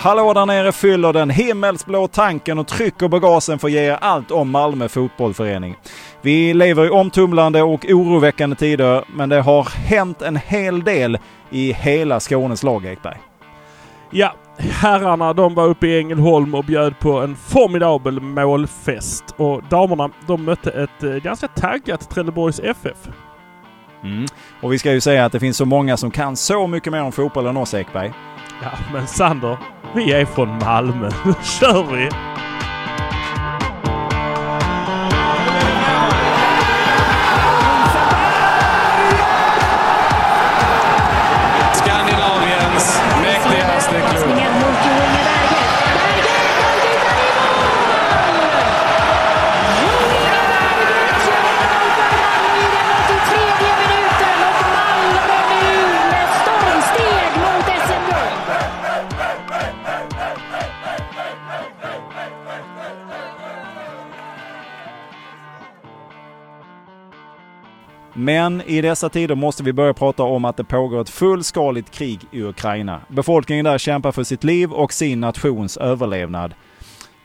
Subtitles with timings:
[0.00, 3.98] Hallå där nere fyller den himmelsblå tanken och trycker på gasen för att ge er
[4.00, 5.76] allt om Malmö fotbollförening.
[6.22, 11.18] Vi lever i omtumlande och oroväckande tider, men det har hänt en hel del
[11.50, 13.16] i hela Skånes lag, Ekberg.
[14.10, 19.24] Ja, herrarna de var uppe i Ängelholm och bjöd på en formidabel målfest.
[19.36, 23.08] Och damerna de mötte ett eh, ganska taggat Trelleborgs FF.
[24.02, 24.26] Mm.
[24.60, 27.02] Och vi ska ju säga att det finns så många som kan så mycket mer
[27.02, 28.12] om fotboll än oss, Ekberg.
[28.62, 29.56] Ja, men Sander,
[29.94, 31.10] vi är från Malmö.
[31.24, 32.08] Nu kör vi!
[68.18, 72.20] Men i dessa tider måste vi börja prata om att det pågår ett fullskaligt krig
[72.32, 73.00] i Ukraina.
[73.08, 76.54] Befolkningen där kämpar för sitt liv och sin nations överlevnad.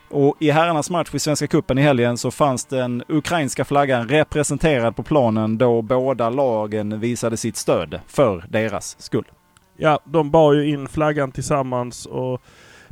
[0.10, 4.96] Och i herrarnas match i Svenska Cupen i helgen så fanns den ukrainska flaggan representerad
[4.96, 9.26] på planen då båda lagen visade sitt stöd för deras skull.
[9.78, 12.42] Ja, de bar ju in flaggan tillsammans och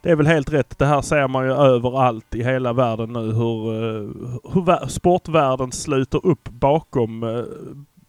[0.03, 0.79] det är väl helt rätt.
[0.79, 4.09] Det här ser man ju överallt i hela världen nu hur, eh,
[4.53, 7.44] hur sportvärlden sluter upp bakom, eh,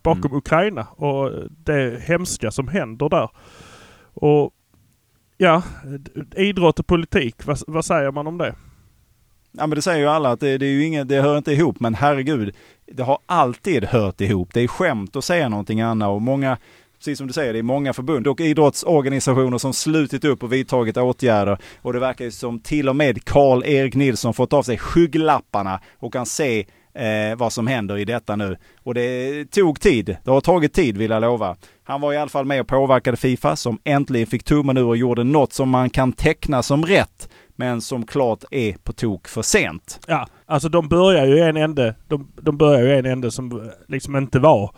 [0.02, 0.38] bakom Mm.
[0.38, 3.30] Ukraina och det hemska som händer där.
[4.14, 4.50] Och
[5.36, 5.62] ja,
[6.36, 8.54] idrott och politik, vad, vad säger man om det?
[9.52, 11.52] Ja men det säger ju alla att det, det är ju inget, det hör inte
[11.52, 12.54] ihop men herregud,
[12.86, 14.48] det har alltid hört ihop.
[14.52, 16.58] Det är skämt att säga någonting annat och många,
[16.98, 20.96] precis som du säger, det är många förbund och idrottsorganisationer som slutit upp och vidtagit
[20.96, 21.58] åtgärder.
[21.82, 26.12] Och det verkar ju som till och med Karl-Erik Nilsson fått av sig skygglapparna och
[26.12, 28.56] kan se eh, vad som händer i detta nu.
[28.82, 30.16] Och det tog tid.
[30.24, 31.56] Det har tagit tid vill jag lova.
[31.84, 34.96] Han var i alla fall med och påverkade Fifa som äntligen fick tummen ur och
[34.96, 39.42] gjorde något som man kan teckna som rätt men som klart är på tok för
[39.42, 40.00] sent.
[40.06, 41.94] Ja, alltså de börjar ju en ände.
[42.08, 44.74] De, de börjar ju i en ände som eh, liksom inte var.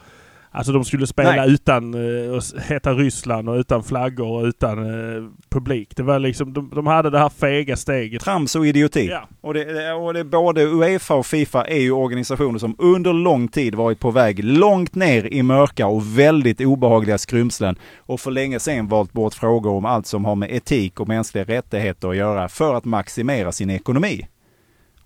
[0.57, 1.51] Alltså de skulle spela Nej.
[1.51, 5.97] utan uh, heta Ryssland och utan flaggor och utan eh, publik.
[5.97, 8.23] Det var liksom, de, de hade det här fega steget.
[8.23, 9.07] Trams och idioti.
[9.07, 9.29] Ja.
[9.41, 13.75] Och, det, och det både Uefa och Fifa är ju organisationer som under lång tid
[13.75, 18.89] varit på väg långt ner i mörka och väldigt obehagliga skrymslen och för länge sedan
[18.89, 22.75] valt bort frågor om allt som har med etik och mänskliga rättigheter att göra för
[22.75, 24.27] att maximera sin ekonomi.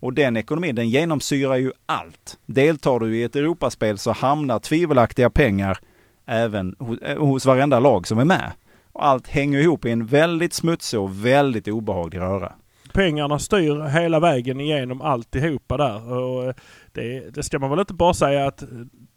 [0.01, 2.39] Och den ekonomin, den genomsyrar ju allt.
[2.47, 5.79] Deltar du i ett Europaspel så hamnar tvivelaktiga pengar
[6.27, 8.53] även hos, eh, hos varenda lag som är med.
[8.93, 12.53] Och allt hänger ihop i en väldigt smutsig och väldigt obehaglig röra.
[12.93, 16.13] Pengarna styr hela vägen igenom alltihopa där.
[16.13, 16.55] Och eh,
[16.93, 18.63] det, det ska man väl inte bara säga att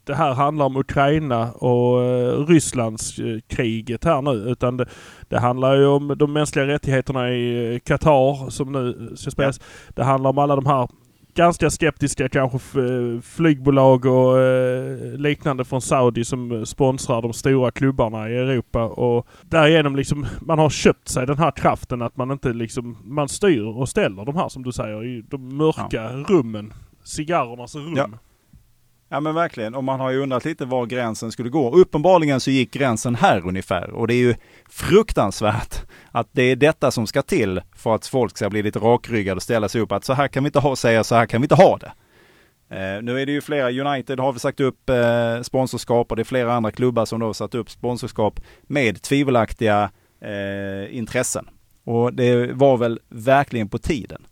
[0.04, 4.30] det här handlar om Ukraina och eh, Rysslands eh, kriget här nu.
[4.30, 4.86] Utan det,
[5.28, 9.60] det handlar ju om de mänskliga rättigheterna i eh, Qatar som nu ska spelas.
[9.88, 10.88] Det handlar om alla de här
[11.34, 17.70] ganska skeptiska kanske eh, flygbolag och eh, liknande från Saudi som eh, sponsrar de stora
[17.70, 22.30] klubbarna i Europa och därigenom liksom man har köpt sig den här kraften att man
[22.30, 26.72] inte liksom man styr och ställer de här som du säger i de mörka rummen.
[27.04, 27.94] Cigarrernas rum.
[27.96, 28.08] Ja.
[29.12, 31.70] Ja men verkligen, och man har ju undrat lite var gränsen skulle gå.
[31.70, 34.34] Uppenbarligen så gick gränsen här ungefär och det är ju
[34.70, 35.76] fruktansvärt
[36.10, 39.42] att det är detta som ska till för att folk ska bli lite rakryggade och
[39.42, 41.44] ställa sig upp att så här kan vi inte ha, säga så här kan vi
[41.44, 41.92] inte ha det.
[42.76, 46.22] Eh, nu är det ju flera, United har väl sagt upp eh, sponsorskap och det
[46.22, 49.90] är flera andra klubbar som då har satt upp sponsorskap med tvivelaktiga
[50.20, 51.48] eh, intressen.
[51.84, 54.26] Och det var väl verkligen på tiden.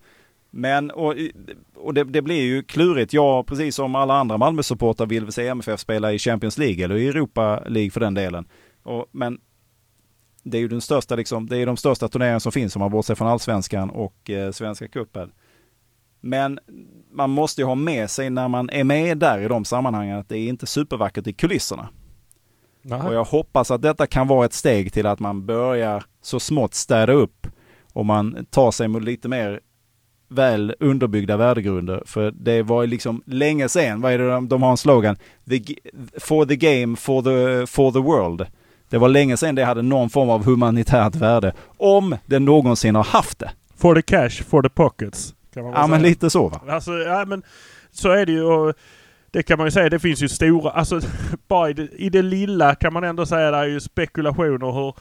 [0.50, 1.14] Men, och,
[1.74, 3.12] och det, det blir ju klurigt.
[3.12, 6.96] Jag, precis som alla andra Malmö-supportrar, vill väl se MFF spela i Champions League eller
[6.96, 8.48] i Europa League för den delen.
[8.82, 9.40] Och, men
[10.42, 12.90] det är ju den största, liksom, det är de största turneringarna som finns om man
[12.90, 15.32] bortser från allsvenskan och eh, Svenska cupen.
[16.20, 16.58] Men
[17.12, 20.28] man måste ju ha med sig när man är med där i de sammanhangen att
[20.28, 21.88] det är inte supervackert i kulisserna.
[22.82, 23.00] Nej.
[23.00, 26.74] Och jag hoppas att detta kan vara ett steg till att man börjar så smått
[26.74, 27.46] städa upp
[27.92, 29.60] och man tar sig lite mer
[30.30, 32.02] väl underbyggda värdegrunder.
[32.06, 35.16] För det var liksom länge sedan, vad är det de, de har en slogan?
[35.48, 35.60] The,
[36.20, 38.46] for the game, for the, for the world.
[38.88, 41.52] Det var länge sedan det hade någon form av humanitärt värde.
[41.76, 43.50] Om det någonsin har haft det.
[43.76, 45.34] For the cash, for the pockets.
[45.54, 46.08] Kan man Ja men säga.
[46.08, 46.60] lite så va?
[46.68, 47.42] Alltså, ja men
[47.90, 48.42] så är det ju.
[48.44, 48.74] Och
[49.30, 51.00] det kan man ju säga, det finns ju stora, alltså
[51.48, 54.94] bara i det, i det lilla kan man ändå säga det är ju spekulationer hur,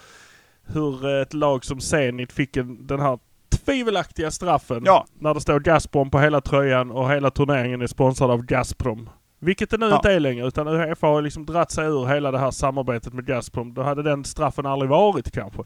[0.73, 3.19] hur ett lag som Zenit fick en, den här
[3.65, 5.05] tvivelaktiga straffen Ja.
[5.19, 9.09] när det står Gazprom på hela tröjan och hela turneringen är sponsrad av Gazprom.
[9.39, 9.95] Vilket det nu Ja.
[9.95, 13.25] inte är längre utan Uefa har liksom dratt sig ur hela det här samarbetet med
[13.25, 13.73] Gazprom.
[13.73, 15.63] Då hade den straffen aldrig varit kanske.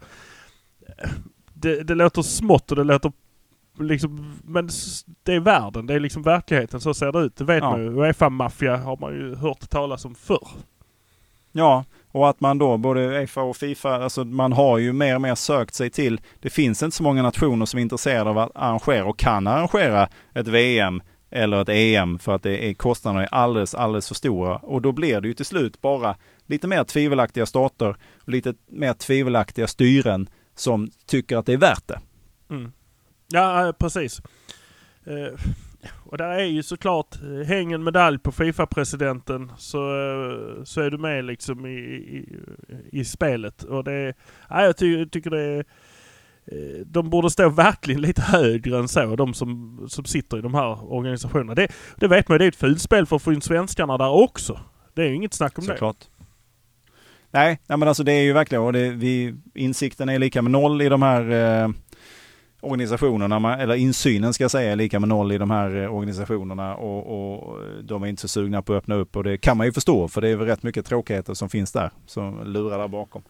[1.53, 3.11] Det, det låter smått och det låter
[3.79, 4.69] liksom, men
[5.23, 7.35] det är världen, det är liksom verkligheten, så ser det ut.
[7.35, 7.69] Det vet Ja.
[7.71, 7.89] man ju.
[8.01, 10.47] Uefa-maffia har man ju hört talas om förr.
[11.51, 15.21] Ja, och att man då, både FA och Fifa, alltså man har ju mer och
[15.21, 18.51] mer sökt sig till, det finns inte så många nationer som är intresserade av att
[18.55, 21.01] arrangera och kan arrangera ett VM
[21.31, 24.57] eller ett EM för att det är, kostnaderna är alldeles, alldeles för stora.
[24.57, 26.15] Och då blir det ju till slut bara
[26.45, 27.89] lite mer tvivelaktiga stater
[28.21, 31.99] och lite mer tvivelaktiga styren som tycker att det är värt det.
[32.49, 32.71] Mm.
[33.27, 34.21] Ja, eh, precis.
[35.07, 35.39] Uh
[36.05, 40.91] och där är ju såklart, eh, häng en medalj på Fifa-presidenten så, eh, så är
[40.91, 42.39] du med liksom i, i,
[42.91, 43.63] i spelet.
[43.63, 44.13] Och det,
[44.49, 45.65] ja, jag ty, tycker det är,
[46.85, 50.93] de borde stå verkligen lite högre än så, de som, som sitter i de här
[50.93, 51.55] organisationerna.
[51.55, 54.09] Det, det vet man ju, det är ett fulspel för att få in svenskarna där
[54.09, 54.59] också.
[54.93, 55.71] Det är ju inget snack om det.
[55.71, 55.97] Såklart.
[57.31, 60.51] Nej, nej, men alltså det är ju verkligen, och det, vi, insikten är lika med
[60.51, 61.69] noll i de här eh,
[62.63, 66.75] organisationerna, eller insynen ska jag säga är lika med noll i de här eh, organisationerna
[66.75, 69.65] och, och de är inte så sugna på att öppna upp och det kan man
[69.65, 72.87] ju förstå för det är väl rätt mycket tråkigheter som finns där, som lurar där
[72.87, 73.23] bakom.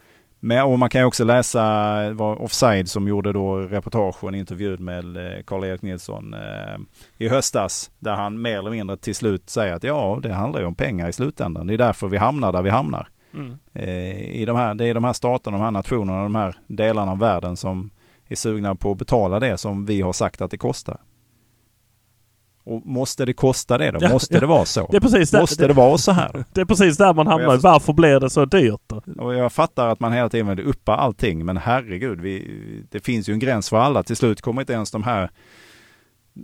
[0.46, 1.64] Men, och man kan ju också läsa
[2.04, 6.80] eh, vad Offside som gjorde då reportage och en intervju med eh, Karl-Erik Nilsson eh,
[7.18, 10.66] i höstas där han mer eller mindre till slut säger att ja, det handlar ju
[10.66, 11.68] om pengar i slutändan.
[11.68, 13.08] Det är därför vi hamnar där vi hamnar.
[13.34, 13.58] Mm.
[13.74, 17.12] Eh, i de här, det är de här staterna, de här nationerna, de här delarna
[17.12, 17.90] av världen som
[18.34, 20.98] är sugna på att betala det som vi har sagt att det kostar.
[22.66, 24.00] Och måste det kosta det då?
[24.02, 24.40] Ja, måste ja.
[24.40, 24.88] det vara så?
[24.92, 26.44] Det är precis där, Måste det vara så här?
[26.54, 27.44] det är precis där man hamnar.
[27.44, 29.02] jag förstår- Varför blir det så dyrt då?
[29.18, 32.60] Och jag fattar att man hela tiden vill uppa allting, men herregud, vi,
[32.92, 34.04] det finns ju en gräns för alla.
[34.04, 35.30] Till slut kommer inte ens de här,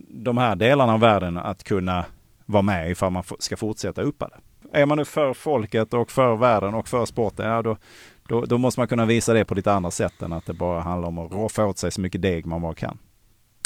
[0.10, 2.06] de här delarna av världen att kunna
[2.46, 4.38] vara med ifall man ska fortsätta uppa det.
[4.80, 7.78] Är man nu för folket och för världen och för sporten, ja då,
[8.30, 10.82] då, då måste man kunna visa det på lite andra sätt än att det bara
[10.82, 12.98] handlar om att roffa åt sig så mycket deg man bara kan.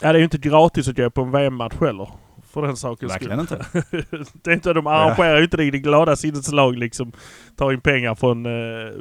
[0.01, 2.09] Ja, det är ju inte gratis att gå på en VM-match heller.
[2.51, 3.57] För den sakens Verkligen skull.
[3.91, 4.25] inte.
[4.43, 7.11] det är inte, de arrangerar ju inte det i det glada sinnets lag liksom.
[7.55, 8.91] Tar in pengar från eh,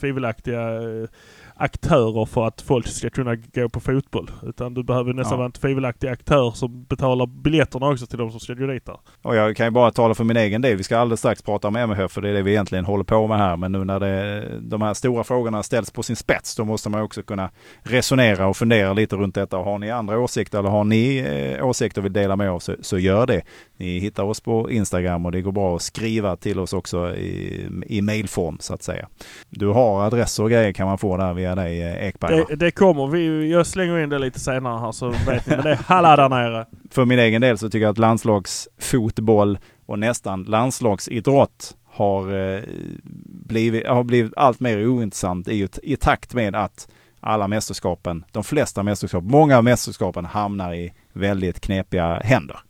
[0.00, 1.08] tvivelaktiga eh,
[1.56, 4.30] aktörer för att folk ska kunna gå på fotboll.
[4.42, 5.36] Utan du behöver nästan Ja.
[5.36, 8.96] vara en tvivelaktig aktör som betalar biljetterna också till de som ska gå dit där.
[9.22, 10.76] Och jag kan ju bara tala för min egen del.
[10.76, 13.26] Vi ska alldeles strax prata om MHF för det är det vi egentligen håller på
[13.26, 13.56] med här.
[13.56, 17.00] Men nu när det, de här stora frågorna ställs på sin spets då måste man
[17.02, 17.50] också kunna
[17.82, 19.56] resonera och fundera lite runt detta.
[19.56, 21.16] Har ni andra åsikter eller har ni
[21.58, 23.42] eh, åsikter och vill dela med oss så, så gör det.
[23.76, 27.68] Ni hittar oss på Instagram och det går bra att skriva till oss också i,
[27.86, 29.08] i mailform så att säga.
[29.50, 32.44] Du har adresser och grejer kan man få där via dig eh, Ekberg.
[32.48, 33.06] Det, det kommer.
[33.06, 35.56] Vi, jag slänger in det lite senare här så vet ni.
[35.56, 36.66] Men det är halla där nere.
[36.90, 42.62] för min egen del så tycker jag att landslagsfotboll och nästan landslagsidrott har, eh,
[43.26, 46.88] blivit, har blivit allt mer ointressant i, i takt med att
[47.20, 52.60] alla mästerskapen, de flesta mästerskap, många av mästerskapen hamnar i väldigt knepiga händer.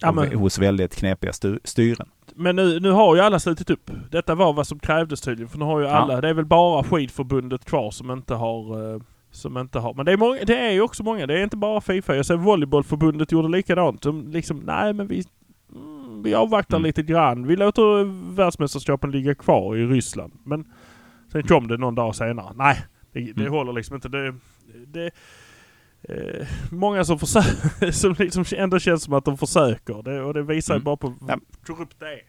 [0.00, 1.32] Ja, men, hos väldigt knepiga
[1.64, 2.08] styren.
[2.34, 3.90] men nu, nu har ju alla slutit upp.
[4.10, 5.48] Detta var vad som krävdes tydligen.
[5.48, 5.90] För nu har ju Ja.
[5.92, 9.94] alla, det är väl bara skidförbundet kvar som inte har eh, som inte har.
[9.94, 11.26] Men det är, många, det är ju också många.
[11.26, 12.16] Det är inte bara Fifa.
[12.16, 14.02] Jag ser volleybollförbundet gjorde likadant.
[14.02, 15.24] De liksom, nej men vi,
[15.74, 16.86] mm, vi avvaktar Mm.
[16.86, 17.46] lite grann.
[17.46, 20.32] Vi låter världsmästerskapen ligga kvar i Ryssland.
[20.44, 20.64] Men
[21.32, 22.52] sen kom det någon dag senare.
[22.56, 22.78] Nej,
[23.12, 23.52] det, det Mm.
[23.52, 24.08] håller liksom inte.
[24.08, 24.34] Det,
[24.86, 25.10] det,
[26.08, 30.02] eh, många som försöker, som liksom ändå känns som att de försöker.
[30.02, 30.84] Det, och det visar Mm.
[30.84, 31.38] bara på Ja.
[31.66, 32.20] hur korrupt det är.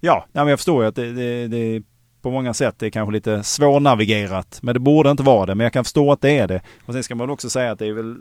[0.00, 1.82] Ja, ja men jag förstår ju att det, det, det
[2.22, 4.58] på många sätt är kanske lite svårnavigerat.
[4.62, 5.54] Men det borde inte vara det.
[5.54, 6.60] Men jag kan förstå att det är det.
[6.86, 8.16] Och sen ska man också säga att det är väl,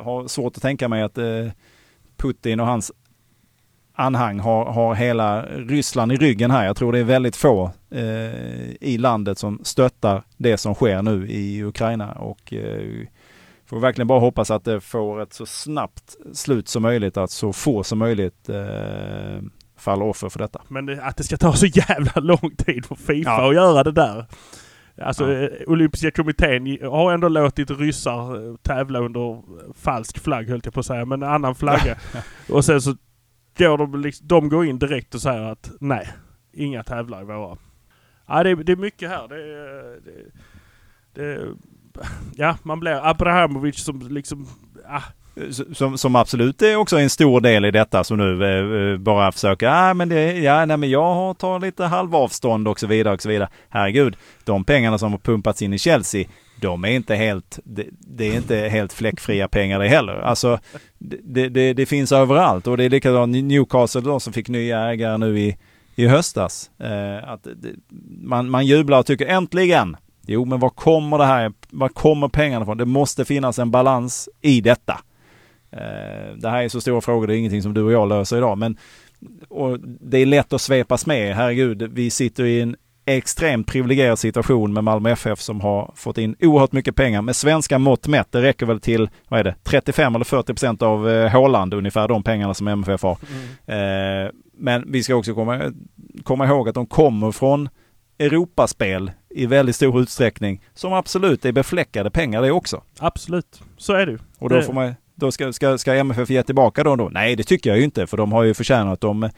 [0.00, 1.24] har svårt att tänka mig att eh,
[2.16, 2.92] Putin och hans
[3.96, 6.66] anhang har, har hela Ryssland i ryggen här.
[6.66, 11.28] Jag tror det är väldigt få eh, i landet som stöttar det som sker nu
[11.28, 12.12] i Ukraina.
[12.12, 13.06] Och eh,
[13.74, 17.16] får verkligen bara hoppas att det får ett så snabbt slut som möjligt.
[17.16, 19.42] Att så få som möjligt eh,
[19.76, 20.62] faller offer för detta.
[20.68, 23.48] Men det, att det ska ta så jävla lång tid för Fifa Ja.
[23.48, 24.26] att göra det där.
[25.02, 25.42] Alltså Ja.
[25.48, 29.42] eh, Olympiska kommittén har ändå låtit ryssar eh, tävla under
[29.74, 31.96] falsk flagg höll jag på att säga, men en annan flagga.
[32.48, 32.96] och sen så
[33.58, 36.08] går de, liksom, de går in direkt och säger att nej,
[36.52, 37.56] inga tävlar i våra.
[38.26, 39.28] Ja, det, är- det är mycket här.
[39.28, 40.30] Det, är- det,
[41.14, 41.48] det,
[42.36, 44.46] ja, man blir Abrahamovic som liksom,
[44.88, 45.02] ah,
[45.72, 49.32] Som, som absolut är också en stor del i detta som nu eh, eh bara
[49.32, 53.14] försöker, ah, men det, ja, nej, men jag har tagit lite halvavstånd och så vidare
[53.14, 53.48] och så vidare.
[53.68, 56.24] Herregud, de pengarna som har pumpats in i Chelsea,
[56.60, 60.14] de är inte helt, det, det är inte helt fläckfria pengar det heller.
[60.14, 60.58] Alltså,
[60.98, 65.18] det, det, det finns överallt och det är likadant Newcastle då som fick nya ägare
[65.18, 65.56] nu i,
[65.94, 66.70] i höstas.
[66.78, 67.70] Eh, att det,
[68.22, 69.96] man, man jublar och tycker äntligen!
[70.26, 72.78] Jo, men var kommer det här, var kommer pengarna ifrån?
[72.78, 75.00] Det måste finnas en balans i detta.
[75.72, 78.36] Eh, det här är så stora frågor, det är ingenting som du och jag löser
[78.36, 78.76] idag, men
[80.00, 81.36] det är lätt att svepas med.
[81.36, 82.76] Herregud, vi sitter i en
[83.06, 87.22] extremt privilegierad situation med Malmö FF som har fått in oerhört mycket pengar.
[87.22, 90.82] Med svenska mått mätt, det räcker väl till, vad är det, 35 eller 40 procent
[90.82, 93.18] av eh, Håland ungefär, de pengarna som MFF har.
[93.66, 94.26] Mm.
[94.26, 95.72] Eh, men vi ska också komma,
[96.22, 97.68] komma ihåg att de kommer från
[98.18, 102.82] Europaspel i väldigt stor utsträckning som absolut är befläckade pengar det också.
[102.98, 106.84] Absolut, så är det Och då får man då ska, ska, ska MFF ge tillbaka
[106.84, 107.08] då, då?
[107.08, 109.30] Nej, det tycker jag ju inte, för de har ju förtjänat dem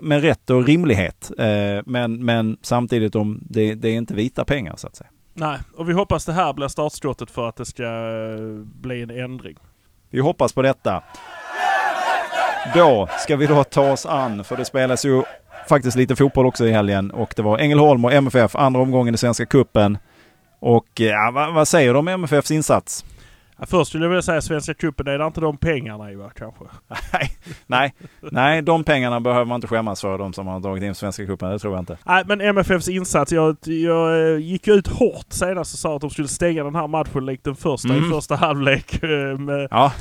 [0.00, 1.30] med rätt och rimlighet.
[1.38, 5.10] Eh, men, men samtidigt, om det, det är inte vita pengar så att säga.
[5.34, 9.10] Nej, och vi hoppas det här blir startskottet för att det ska eh, bli en
[9.10, 9.56] ändring.
[10.10, 11.02] Vi hoppas på detta.
[12.74, 15.22] Då ska vi då ta oss an, för det spelas ju
[15.68, 19.18] faktiskt lite fotboll också i helgen och det var Ängelholm och MFF, andra omgången i
[19.18, 19.98] Svenska Kuppen.
[20.60, 23.04] Och ja, vad, vad säger du om MFFs insats?
[23.62, 26.30] Ja, först skulle jag vilja säga Svenska cupen, är det inte de pengarna i va,
[26.34, 26.64] kanske?
[27.12, 30.94] Nej, nej, nej, de pengarna behöver man inte skämmas för, de som har dragit in
[30.94, 31.98] Svenska cupen, det tror jag inte.
[32.06, 36.28] Nej, men MFFs insats, jag, jag gick ut hårt senast och sa att de skulle
[36.28, 38.04] stänga den här matchen likt den första mm.
[38.04, 39.02] i första halvlek.
[39.02, 39.92] Eh, med, ja.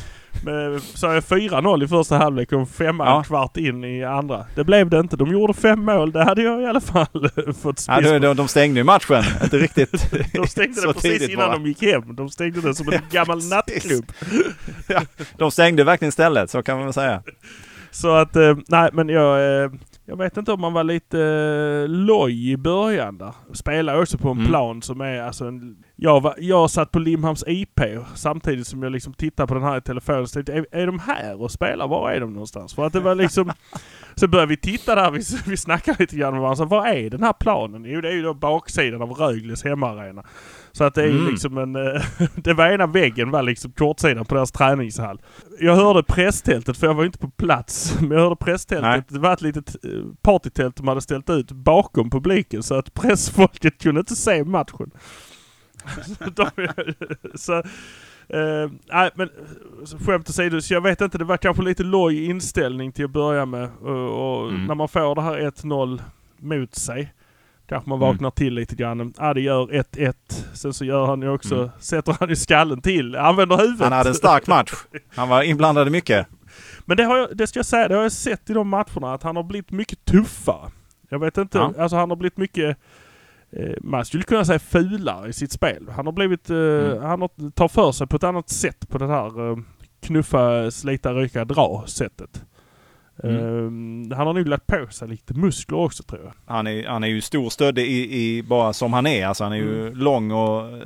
[0.95, 3.23] Sa jag 4-0 i första halvlek och femma ja.
[3.23, 4.45] kvart in i andra.
[4.55, 5.15] Det blev det inte.
[5.15, 6.11] De gjorde fem mål.
[6.11, 7.29] Det hade jag i alla fall
[7.61, 9.23] fått spis ja, de, de stängde ju matchen.
[9.43, 11.57] inte riktigt De stängde det precis innan bara.
[11.57, 12.15] de gick hem.
[12.15, 14.11] De stängde det som en gammal nattklubb.
[14.87, 15.01] ja,
[15.37, 17.23] de stängde verkligen stället, så kan man väl säga.
[17.91, 19.71] Så att, eh, nej men jag...
[20.11, 23.33] Eh, jag vet inte om man var lite uh, loj i början där.
[23.53, 24.47] Spelar också på en mm.
[24.47, 27.79] plan som är alltså en, jag, var, jag satt på Limhamns IP
[28.15, 30.27] samtidigt som jag liksom tittade på den här i telefonen.
[30.27, 31.87] Så tänkte, är, är de här och spelar?
[31.87, 32.73] Var är de någonstans?
[32.73, 33.51] För att det var liksom...
[34.15, 36.65] så började vi titta där, vi, vi snackade lite grann med varandra.
[36.65, 37.85] Vad är den här planen?
[37.85, 40.23] Jo, det är ju då baksidan av Rögles hemmaarena.
[40.71, 41.31] Så att det är mm.
[41.31, 41.75] liksom en...
[41.75, 42.01] Eh,
[42.35, 45.21] det var ena väggen var liksom kortsidan på deras träningshall.
[45.59, 47.97] Jag hörde presstältet, för jag var inte på plats.
[48.01, 48.89] Men jag hörde presstältet.
[48.89, 49.03] Nej.
[49.07, 53.81] Det var ett litet eh, partytält de hade ställt ut bakom publiken så att pressfolket
[53.81, 54.91] kunde inte se matchen.
[56.35, 56.67] de,
[57.35, 57.63] så,
[58.33, 59.29] Uh, nej men
[60.05, 63.45] skämt åsido, så jag vet inte, det var kanske lite loj inställning till att börja
[63.45, 63.69] med.
[63.85, 64.65] Uh, och mm.
[64.65, 66.01] när man får det här 1-0
[66.37, 67.13] mot sig.
[67.71, 68.31] Kanske man vaknar mm.
[68.31, 69.13] till lite grann.
[69.17, 70.13] Ja, det gör 1-1.
[70.53, 71.69] Sen så gör han ju också, mm.
[71.79, 73.81] sätter han ju skallen till, använder huvudet.
[73.81, 74.71] Han hade en stark match.
[75.15, 76.27] Han var inblandad i mycket.
[76.85, 79.13] Men det, har jag, det ska jag säga, det har jag sett i de matcherna
[79.13, 80.71] att han har blivit mycket tuffare.
[81.09, 81.73] Jag vet inte, ja.
[81.79, 82.77] alltså han har blivit mycket
[83.51, 85.89] eh, man skulle kunna säga fulare i sitt spel.
[85.95, 87.03] Han har blivit, eh, mm.
[87.03, 89.57] han har, tar för sig på ett annat sätt på det här eh,
[90.01, 92.43] knuffa, slita, ryka, dra sättet.
[93.23, 94.11] Mm.
[94.11, 96.33] Uh, han har nog lagt på sig lite muskler också tror jag.
[96.45, 99.25] Han är, han är ju stor stöddig i, i, bara som han är.
[99.25, 99.99] Alltså han är ju mm.
[99.99, 100.79] lång och eh,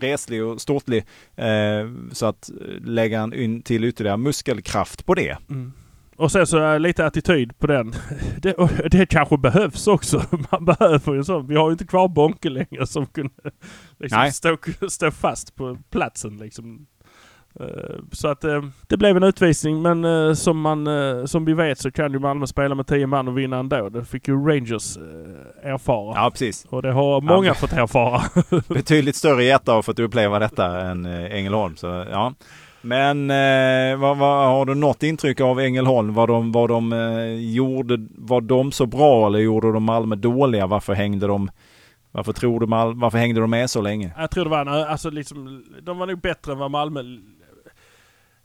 [0.00, 1.04] reslig och ståtlig.
[1.38, 5.36] Uh, så att lägga han in till ytterligare muskelkraft på det.
[5.50, 5.72] Mm.
[6.16, 7.94] Och sen så är lite attityd på den.
[8.42, 8.54] Det,
[8.90, 10.22] det kanske behövs också.
[10.50, 11.40] Man behöver ju så.
[11.40, 13.34] Vi har ju inte kvar Bonke längre som kunde
[13.98, 14.56] liksom stå,
[14.88, 16.86] stå fast på platsen liksom.
[17.60, 17.66] Eh,
[18.12, 20.88] så att eh, det blev en utvisning men eh, som, man,
[21.28, 23.88] som vi vet så kan ju Malmö spela med tio man och vinna ändå.
[23.88, 24.96] Det fick ju Rangers
[25.62, 26.14] erfara.
[26.16, 26.66] Ja precis.
[26.68, 28.22] Och det har många ja, fått erfara.
[28.68, 31.76] Betydligt större hjärta har fått uppleva detta än Ängelholm.
[31.76, 32.32] Så, ja.
[32.82, 36.14] Men eh, vad, vad, har du något intryck av Ängelholm?
[36.14, 40.66] Vad de, vad de eh, gjorde, var de så bra eller gjorde de Malmö dåliga?
[40.66, 41.50] Varför hängde de
[42.14, 44.12] varför tror du Mal varför hängde de med så länge?
[44.16, 47.02] Jag tror det var, alltså liksom, de var nog bättre än vad Malmö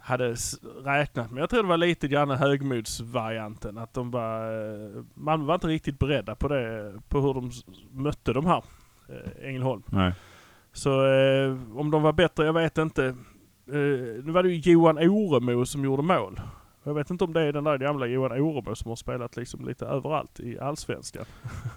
[0.08, 0.36] hade
[0.84, 1.42] räknat med.
[1.42, 3.78] Jag tror det var lite grann högmodsvarianten.
[3.78, 4.52] Att de var,
[4.96, 7.52] eh, Malmö var inte riktigt beredda på det, på hur de
[7.92, 8.64] mötte de här
[9.10, 9.84] eh, Ängelholm.
[9.86, 10.14] Nej.
[10.74, 13.06] Så eh, om de var bättre, jag vet inte.
[13.06, 16.42] Eh, nu var det ju Johan Oremo som gjorde mål.
[16.84, 19.66] Jag vet inte om det är den där gamla Johan Oremo som har spelat liksom
[19.66, 21.26] lite överallt i Allsvenskan.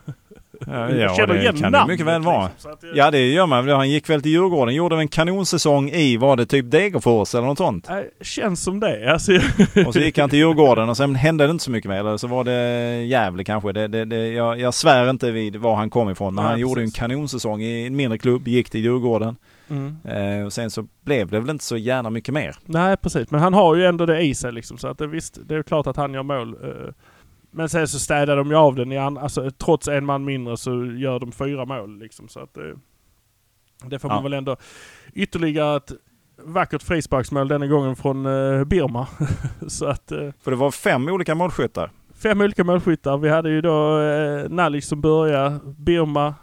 [0.67, 2.49] Ja, ja det kan det mycket väl vara.
[2.53, 2.97] Liksom, jag...
[2.97, 3.69] Ja det gör man.
[3.69, 7.59] Han gick väl till Djurgården, gjorde en kanonsäsong i, var det typ Degerfors eller något
[7.59, 7.91] sånt?
[7.91, 9.13] Äh, känns som det.
[9.13, 9.33] Alltså...
[9.87, 11.99] och så gick han till Djurgården och sen hände det inte så mycket mer.
[11.99, 13.73] Eller så var det Gävle kanske.
[13.73, 16.35] Det, det, det, jag, jag svär inte vid var han kom ifrån.
[16.35, 16.71] Men ja, han precis.
[16.71, 19.37] gjorde en kanonsäsong i en mindre klubb, gick till Djurgården.
[19.71, 19.97] Mm.
[20.05, 22.57] Eh, och sen så blev det väl inte så gärna mycket mer.
[22.65, 24.79] Nej precis, men han har ju ändå det i sig liksom.
[24.79, 26.57] Så att det, visst, det är klart att han gör mål.
[26.63, 26.93] Eh
[27.51, 30.85] men sen så städar de ju av den i alltså trots en man mindre så
[30.85, 32.75] gör de fyra mål liksom så att det...
[33.85, 34.15] Det får Ja.
[34.15, 34.57] man väl ändå.
[35.15, 35.93] Ytterligare ett
[36.45, 39.07] vackert frisparksmål denna gången från eh, Birma.
[39.69, 41.91] Så att eh, För det var fem olika målskyttar.
[42.23, 43.19] fem olika målskyttar.
[43.19, 46.35] Vi hade ju då eh, Nalic som började, Birma,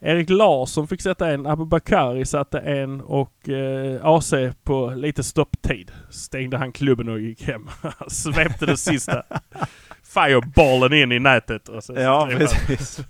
[0.00, 6.56] Erik Larsson fick sätta en, Abubakari satte en och eh, AC på lite stopptid stängde
[6.58, 7.66] han klubben och gick hem.
[8.08, 9.22] Svepte den sista
[10.20, 11.68] fireballen in i nätet.
[11.68, 13.00] Och så Ja, precis.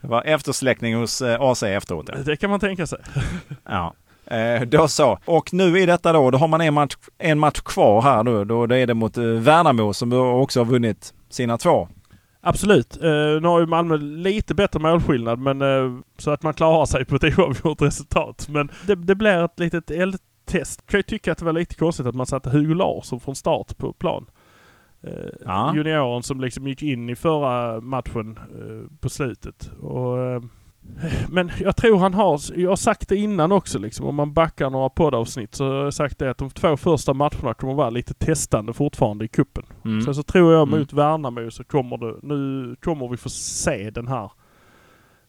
[0.00, 2.10] Det var eftersläckning hos eh, AC efteråt.
[2.12, 2.18] ja.
[2.24, 2.98] Det kan man tänka sig.
[3.64, 3.94] Ja.
[4.26, 5.18] Eh, då så.
[5.24, 8.44] Och nu i detta då, då har man en match, en match kvar här nu.
[8.44, 11.88] Då det är det mot eh, Värnamo som då också har vunnit sina två.
[12.40, 12.96] Absolut.
[12.96, 13.10] Eh,
[13.40, 17.16] nu har ju Malmö lite bättre målskillnad men eh, så att man klarar sig på
[17.16, 18.46] ett oavgjort resultat.
[18.48, 20.86] Men det, det blir ett litet eldtest.
[20.86, 23.76] Kan ju tycka att det var lite konstigt att man satte Hugo Larsson från start
[23.78, 24.26] på plan.
[25.06, 25.12] Eh,
[25.44, 25.72] Ja.
[25.76, 29.70] Junioren som liksom gick in i förra matchen eh, på slutet.
[29.80, 30.42] Och, eh,
[31.28, 34.70] men jag tror han har, jag har sagt det innan också liksom, om man backar
[34.70, 38.14] några poddavsnitt så har jag sagt det att de två första matcherna kommer vara lite
[38.14, 39.64] testande fortfarande i kuppen.
[39.84, 40.00] Mm.
[40.02, 40.80] Sen så tror jag Mm.
[40.80, 44.30] mot Värnamo så kommer det, nu kommer vi få se den här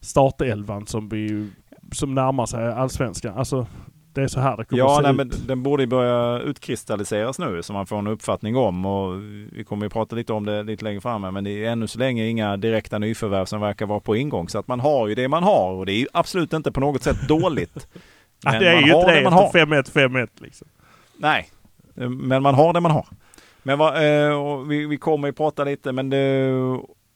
[0.00, 1.50] startelvan som vi,
[1.92, 3.34] som närmar sig allsvenskan.
[3.38, 3.66] Alltså
[4.16, 5.16] det är så här det kommer Ja, se nej, ut.
[5.16, 9.64] men den borde ju börja utkristalliseras nu så man får en uppfattning om och vi
[9.68, 12.26] kommer ju prata lite om det lite längre fram men det är ännu så länge
[12.26, 15.42] inga direkta nyförvärv som verkar vara på ingång så att man har ju det man
[15.42, 17.88] har och det är ju absolut inte på något sätt dåligt.
[18.44, 19.44] Ja, Men det är man ju har inte det det man har.
[19.46, 20.68] efter 5-1, 5-1 liksom.
[21.16, 21.48] Nej,
[22.10, 23.06] men man har det man har.
[23.62, 26.50] Men vad, eh, vi, vi kommer ju prata lite, men det,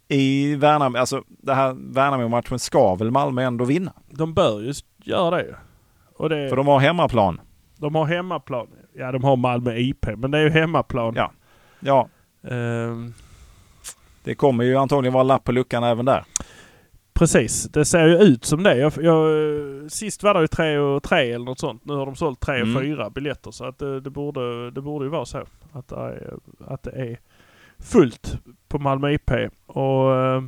[0.09, 3.93] i Värnamo, alltså det här Värnamo-matchen ska väl Malmö ändå vinna?
[4.11, 4.73] De bör ju
[5.05, 5.55] göra det
[6.29, 7.41] det, För de har hemmaplan.
[7.77, 8.67] de har hemmaplan.
[8.95, 11.15] Ja, de har Malmö IP, men det är ju hemmaplan.
[11.17, 11.33] Ja.
[11.81, 12.09] Ja,
[12.49, 13.13] Ehm,
[14.25, 16.25] det kommer ju antagligen vara lapp på luckan även där.
[17.13, 18.77] Precis, det ser ju ut som det.
[18.77, 21.85] Jag, jag, sist var det ju tre och tre eller något sånt.
[21.85, 22.83] Nu har de sålt tre och Mm.
[22.83, 23.51] fyra biljetter.
[23.51, 25.39] Så att det, det, borde, det borde ju vara så.
[25.73, 26.35] Att det är,
[26.67, 27.19] att det är
[27.79, 29.31] fullt på Malmö IP.
[29.67, 30.43] Och, eh,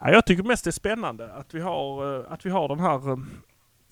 [0.00, 2.80] ja, jag tycker mest det är spännande att vi har, eh, att vi har den
[2.80, 3.16] här eh,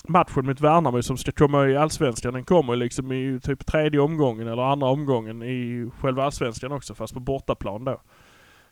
[0.09, 2.35] matchen mot Värnamo som ska komma i Allsvenskan.
[2.35, 7.15] Den kommer liksom i typ tredje omgången eller andra omgången i själva Allsvenskan också fast
[7.15, 8.01] på bortaplan då.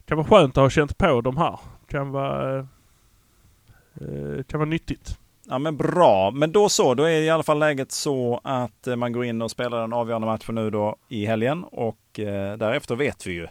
[0.04, 1.58] Kan vara skönt att ha känt på de här.
[1.88, 5.18] Kan vara, eh, kan vara nyttigt.
[5.50, 8.96] Ja men bra, men då så, då är i alla fall läget så att eh,
[8.96, 12.96] man går in och spelar den avgörande matchen nu då i helgen och eh, därefter
[12.96, 13.48] vet vi ju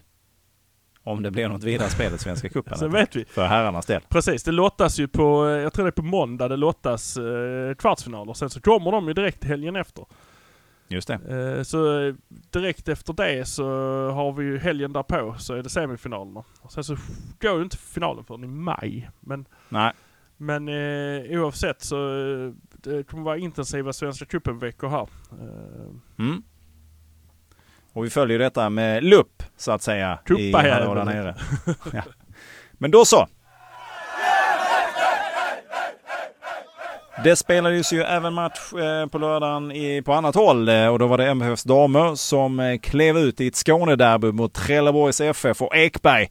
[1.08, 2.78] om det blir något vidare spel i Svenska cupen.
[2.78, 3.26] Sen vet vi.
[3.26, 4.02] För herrarnas del.
[4.10, 7.74] Precis, det lottas ju på, eh, jag tror det är på måndag det lottas eh,
[7.76, 8.34] kvartsfinaler.
[8.34, 10.06] Sen så kommer de ju direkt helgen efter.
[10.88, 11.14] Just det.
[11.58, 12.14] Eh, så eh,
[12.52, 13.66] direkt efter det så
[14.12, 16.44] har vi ju helgen därpå så är det semifinalerna.
[16.62, 16.98] Och sen så
[17.40, 19.10] går ju inte finalen förrän i maj.
[19.20, 19.94] Men, Nej,
[20.38, 25.08] men eh, oavsett så eh, det kommer vara intensiva Svenska cupen-veckor här.
[26.20, 26.44] Mm.
[27.98, 30.20] Och vi följer detta med lupp så att säga.
[30.24, 30.88] i Kuppajäveln.
[30.88, 31.36] hallå där nere.
[31.94, 32.02] ja.
[32.72, 33.28] Men då så.
[37.24, 41.08] Det spelades ju även match eh, på lördagen i, på annat håll eh, och då
[41.08, 45.76] var det MFFs damer som eh, klev ut i ett Skånederby mot Trelleborgs FF och
[45.76, 46.28] Ekberg.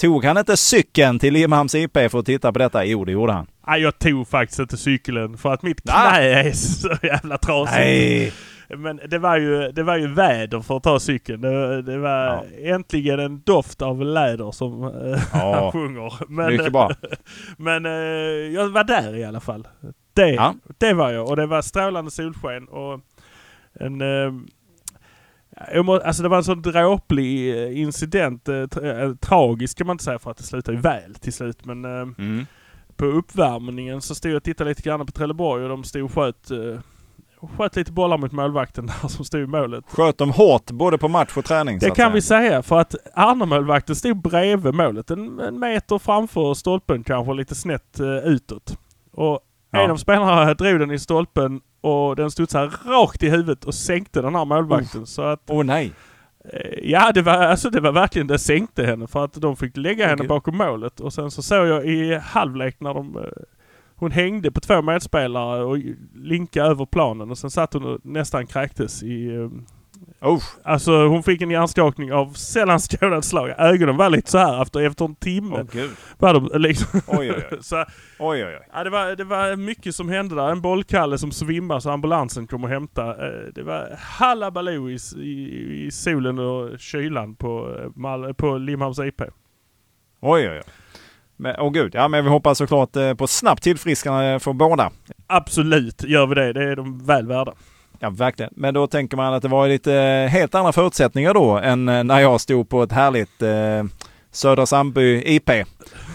[0.00, 2.84] Tog han inte cykeln till Limhamns IP för att titta på detta?
[2.84, 3.46] Jo, det gjorde han.
[3.66, 7.76] Nej, jag tog faktiskt inte cykeln för att mitt knä är så jävla trasigt.
[7.78, 8.32] Nej!
[8.68, 11.40] Men det var ju, det var ju väder för att ta cykeln.
[11.40, 15.60] Det, det var äntligen en doft av läder som eh, Ja.
[15.62, 16.12] han sjunger.
[16.28, 16.90] Men, Mycket bra.
[17.56, 17.92] men eh,
[18.54, 19.68] jag var där i alla fall.
[20.12, 20.54] Det, Ja.
[20.78, 21.28] det var jag.
[21.28, 23.00] Och det var strålande solsken och
[23.80, 24.00] en...
[24.00, 24.32] Eh,
[25.82, 28.44] må, alltså det var en sån dråplig incident.
[28.44, 31.64] Tra, tragisk kan man inte säga för att det slutade väl till slut.
[31.64, 32.46] Men Mm.
[32.96, 36.12] på uppvärmningen så stod jag och tittade lite grann på Trelleborg och de stod och
[36.12, 36.78] sköt, eh,
[37.56, 39.84] sköt lite bollar mot målvakten där som stod i målet.
[39.88, 41.78] Sköt dem hårt både på match och träning.
[41.78, 42.10] Det kan säga.
[42.10, 45.10] vi säga för att Arne-målvakten stod bredvid målet.
[45.10, 48.78] En, en meter framför stolpen kanske lite snett eh, utåt.
[49.12, 49.84] Och Ja.
[49.84, 54.22] en av spelarna drog den i stolpen och den studsade rakt i huvudet och sänkte
[54.22, 55.06] den här målvakten.
[55.06, 55.92] Så att, Åh nej!
[56.52, 59.76] eh, ja det var, alltså det var verkligen, det sänkte henne för att de fick
[59.76, 60.28] lägga henne gud.
[60.28, 61.00] bakom målet.
[61.00, 63.22] Och sen så såg jag i halvlek när de, eh,
[63.96, 65.78] hon hängde på två medspelare och
[66.14, 69.48] linkade över planen och sen satt hon och nästan kräktes i
[70.24, 70.56] Usch.
[70.62, 73.50] Alltså hon fick en hjärnskakning av sällan skådat slag.
[73.58, 75.56] Ögonen var lite så här efter, efter en timme.
[75.60, 75.90] Åh gud.
[76.18, 77.00] Var de liksom.
[77.06, 77.58] Oj, oj, oj.
[77.62, 77.76] så,
[78.18, 78.68] Oj, oj, oj.
[78.72, 80.50] ja, det, var, det var mycket som hände där.
[80.50, 83.10] En bollkalle som svimmar så ambulansen kom och hämta.
[83.10, 87.76] Eh, Det var halabaloo i, i, i solen och kylan på,
[88.26, 89.20] eh, på Limhamns IP.
[89.20, 89.30] Oj,
[90.48, 90.62] oj, oj.
[91.36, 94.90] Men, åh gud, ja men vi hoppas såklart eh, på snabbt tillfrisknande för båda.
[95.26, 96.52] Absolut gör vi det.
[96.52, 97.52] Det är de väl värda.
[97.98, 98.52] Ja, verkligen.
[98.56, 102.04] Men då tänker man att det var lite eh, helt andra förutsättningar då än eh,
[102.04, 103.84] när jag stod på ett härligt eh,
[104.30, 105.50] Södra Sandby IP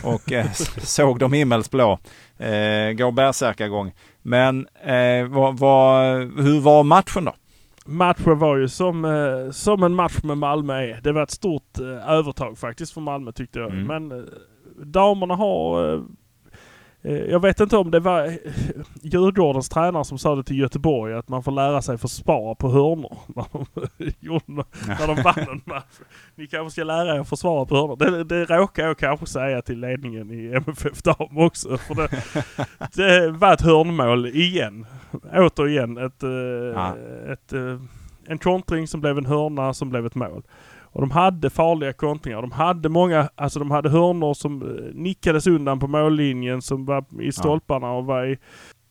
[0.03, 1.99] och eh, såg dem himmelsblå
[2.37, 3.91] eh, gå bärsärkagång.
[4.21, 7.35] Men eh, vad, vad, hur var matchen då?
[7.85, 11.01] Matchen var ju som, eh, som en match med Malmö är.
[11.01, 13.71] Det var ett stort övertag faktiskt för Malmö tyckte jag.
[13.71, 13.87] Mm.
[13.87, 14.27] Men
[14.85, 15.93] damerna har...
[15.93, 16.01] Eh,
[17.01, 18.33] eh, jag vet inte om det var eh,
[19.01, 23.17] Djurgårdens tränare som sa det till Göteborg att man får lära sig försvara på hörnor.
[23.35, 25.99] När de, när de vann en match.
[26.35, 27.95] Ni kanske ska lära er att försvara på hörnor.
[27.95, 31.77] Det, det råkar jag kanske säga till ledningen i MFF Dam också.
[31.77, 32.09] För det,
[32.95, 34.85] det var ett hörnmål igen.
[35.33, 36.23] Återigen ett,
[36.75, 36.95] Ja.
[37.31, 37.53] ett,
[38.25, 40.43] en kontring som blev en hörna som blev ett mål.
[40.91, 42.41] Och de hade farliga kontringar.
[42.41, 47.05] De hade många, alltså de hade hörnor som eh, nickades undan på mållinjen som var
[47.21, 48.37] i stolparna och var i...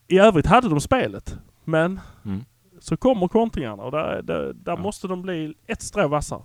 [0.09, 1.39] I övrigt hade de spelet.
[1.65, 2.41] Men Mm.
[2.79, 4.77] så kommer kontringarna och där, där, där Ja.
[4.83, 6.43] måste de bli ett strå vassare.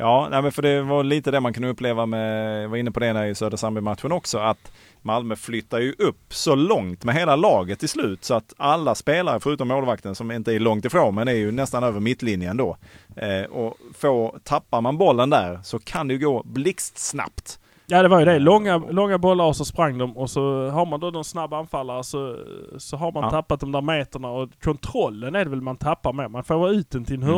[0.00, 2.90] Ja, nej, men för det var lite det man kunde uppleva med, jag var inne
[2.90, 7.14] på det när i Södra Sandby-matchen också, att Malmö flyttar ju upp så långt med
[7.14, 11.14] hela laget till slut så att alla spelare förutom målvakten som inte är långt ifrån
[11.14, 12.76] men är ju nästan över mittlinjen då.
[13.16, 17.58] Eh, och få, tappar man bollen där så kan det ju gå blixtsnabbt.
[17.86, 18.38] Ja det var ju det.
[18.38, 22.04] Långa, långa bollar och så sprang de och så har man då någon snabb anfallare
[22.04, 22.36] så,
[22.78, 23.30] så har man Ja.
[23.30, 26.30] tappat de där meterna och kontrollen är det väl man tappar med.
[26.30, 27.34] Man får ut den till en Mm.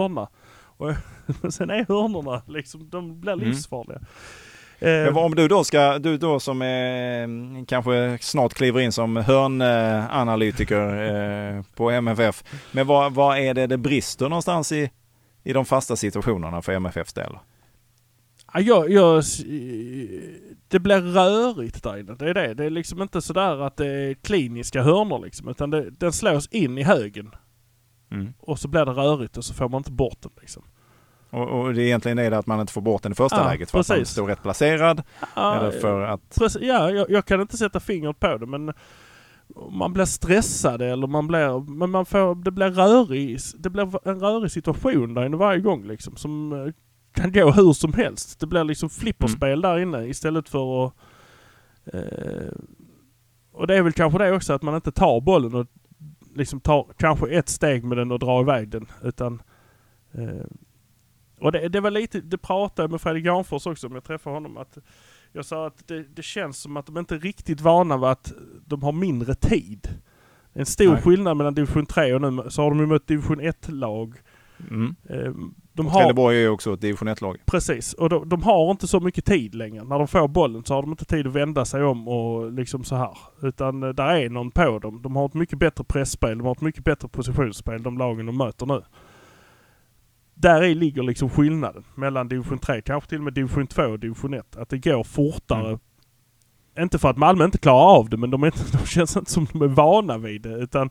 [1.43, 3.49] Och sen är hörnorna liksom, de blir Mm.
[3.49, 3.99] livsfarliga.
[4.81, 9.16] Men Eh, om du då ska, du då som mm, kanske snart kliver in som
[9.16, 12.45] hörnanalytiker eh, på MFF.
[12.73, 14.90] Men vad, vad är det det brister någonstans i,
[15.45, 17.38] i de fasta situationerna för MFFs del?
[18.55, 19.25] Ja, jag, jag,
[20.69, 22.14] det blir rörigt där inne.
[22.14, 22.55] Det är det.
[22.55, 25.49] Det är liksom inte sådär att det är kliniska hörnor liksom.
[25.49, 27.31] Utan det, den slås in i högen.
[28.11, 28.33] Mm.
[28.38, 30.62] Och så blir det rörigt och så får man inte bort den liksom.
[31.31, 33.37] Och, och det är egentligen är det att man inte får bort den i första
[33.37, 34.12] Ja, läget för att man precis.
[34.12, 35.03] står rätt placerad.
[35.37, 36.37] Ja, eller för att...
[36.38, 38.73] Precis, ja, jag, jag kan inte sätta fingret på det men
[39.71, 44.21] man blir stressad eller man blir, men man får, det blir rörig, det blir en
[44.21, 46.73] rörig situation där inne varje gång liksom som eh,
[47.12, 48.40] kan gå hur som helst.
[48.40, 50.95] Det blir liksom flipperspel där inne istället för att
[51.87, 52.53] eh,
[53.53, 55.66] och det är väl kanske det också att man inte tar bollen och
[56.35, 59.43] liksom tar kanske ett steg med den och drar iväg den utan
[60.12, 60.47] eh,
[61.40, 64.37] och det, det var lite, det pratade jag med Fredrik Granfors också om jag träffade
[64.37, 64.79] honom att
[65.33, 68.33] jag sa att det, det känns som att de inte är riktigt vana vid att
[68.66, 69.88] de har mindre tid.
[70.53, 71.03] Det är en stor Nej.
[71.03, 74.14] skillnad mellan division 3 och nu så har de ju mött division 1-lag.
[74.70, 74.94] Mm.
[75.11, 75.33] Eh,
[75.72, 77.38] De har, Trelleborg är ju också ett division 1-lag.
[77.46, 79.85] precis, och de, de har inte så mycket tid längre.
[79.85, 82.85] När de får bollen så har de inte tid att vända sig om och liksom
[82.85, 83.18] så här.
[83.42, 85.03] Utan eh, där är någon på dem.
[85.03, 88.37] De har ett mycket bättre pressspel, de har ett mycket bättre positionsspel, de lagen de
[88.37, 88.83] möter nu.
[90.40, 93.98] Där i ligger liksom skillnaden mellan division 3, kanske till och med division 2 och
[93.98, 94.57] division 1.
[94.57, 95.68] Att det går fortare.
[95.68, 95.79] Mm.
[96.79, 99.31] Inte för att Malmö inte klarar av det, men de, är inte, de känns inte
[99.31, 100.55] som de är vana vid det.
[100.55, 100.90] Utan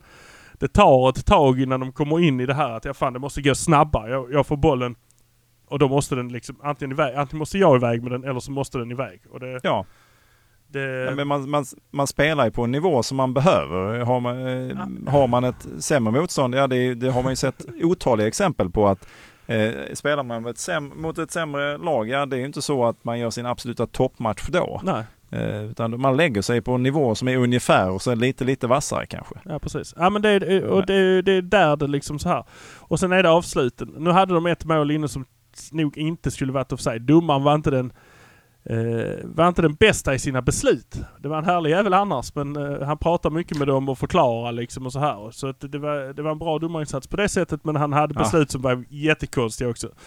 [0.53, 3.19] det tar ett tag innan de kommer in i det här att ja, fan det
[3.19, 4.11] måste gå snabbare.
[4.11, 4.95] Jag, jag får bollen
[5.67, 8.51] och då måste den liksom antingen iväg, antingen måste jag iväg med den eller så
[8.51, 9.21] måste den iväg.
[9.31, 9.85] Och det, Ja,
[10.67, 13.99] det, ja, men man, man, man spelar ju på en nivå som man behöver.
[13.99, 17.65] Har man, eh, har man ett sämre motstånd, ja det, det har man ju sett
[17.83, 19.07] otaliga exempel på att
[19.49, 22.85] eh, spelar man mot ett, mot ett sämre lag, ja det är ju inte så
[22.85, 24.81] att man gör sin absoluta toppmatch då.
[24.83, 28.43] nej, Eh, utan man lägger sig på en nivå som är ungefär och så lite,
[28.43, 29.35] lite vassare kanske.
[29.45, 29.93] ja precis.
[29.97, 32.43] Ja men det, är- och det, det är där det liksom så här.
[32.77, 33.93] Och sen är det avsluten.
[33.97, 35.25] Nu hade de ett mål inne som
[35.71, 37.01] nog inte skulle varit offside.
[37.01, 37.93] Domaren var inte den
[38.63, 40.95] eh, var inte den bästa i sina beslut.
[41.19, 44.51] Det var en härlig jävel annars men eh, han pratar mycket med dem och förklarar
[44.51, 45.31] liksom och så här.
[45.31, 48.13] Så att det, var, det var en bra domarinsats på det sättet men han hade
[48.13, 48.19] Ja.
[48.19, 49.89] beslut som var jättekonstiga också.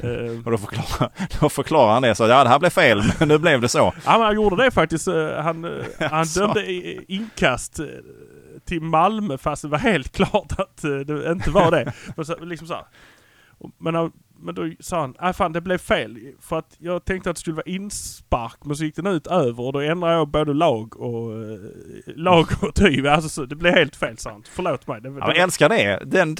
[0.00, 3.28] Eh, Och då förklarar, då förklarar han det så, ja det här blev fel, men
[3.28, 3.78] nu blev det så.
[4.04, 5.08] Ja men han gjorde det faktiskt.
[5.08, 5.70] Eh, Han, eh,
[6.10, 6.72] han dömde
[7.12, 7.86] inkast eh,
[8.64, 11.92] till Malmö fast det var helt klart att eh, det inte var det.
[12.16, 12.84] Men, så, liksom så här.
[13.78, 14.12] Men, han-
[14.42, 16.18] men då sa han, nej fan det blev fel.
[16.40, 19.62] För att jag tänkte att det skulle vara inspark men så gick den ut över
[19.62, 21.58] och då ändrade jag både lag och eh,
[22.16, 23.06] lag och tyg.
[23.06, 24.42] Alltså så, det blev helt fel sa han.
[24.54, 25.00] Förlåt mig.
[25.00, 25.98] Det, Ja, men älskar det.
[26.04, 26.34] Den,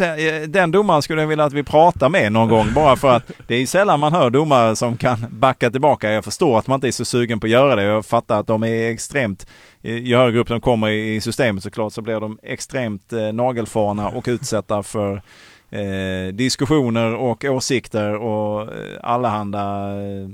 [0.52, 3.54] den domaren skulle jag vilja att vi pratar med någon gång bara för att det
[3.54, 6.10] är sällan man hör domare som kan backa tillbaka.
[6.10, 7.82] Jag förstår att man inte är så sugen på att göra det.
[7.82, 9.46] Jag fattar att de är extremt,
[9.82, 14.24] ju högre upp de kommer i systemet såklart så blir de extremt eh, nagelfarna och
[14.28, 15.22] utsatta för
[15.70, 19.92] eh, diskussioner och åsikter och eh, allehanda.
[20.02, 20.28] Eh,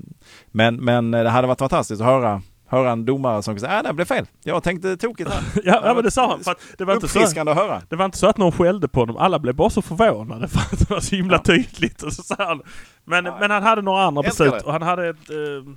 [0.53, 3.89] men, men det hade varit fantastiskt att höra höra en domare som säger att äh,
[3.91, 4.27] det blev fel.
[4.45, 5.43] Jag tänkte tokigt här.
[5.65, 6.45] Ja, ja men det sa han.
[6.45, 7.83] För det, var inte så, att höra.
[7.89, 9.17] det var inte så att någon skällde på honom.
[9.17, 11.43] Alla blev bara så förvånade för att det var så himla Ja.
[11.43, 12.03] tydligt.
[12.03, 12.63] Och så sa han.
[13.05, 13.37] Men, Ja.
[13.41, 14.53] men han hade några andra beslut.
[14.53, 14.61] det.
[14.61, 15.73] Och han hade ett eh,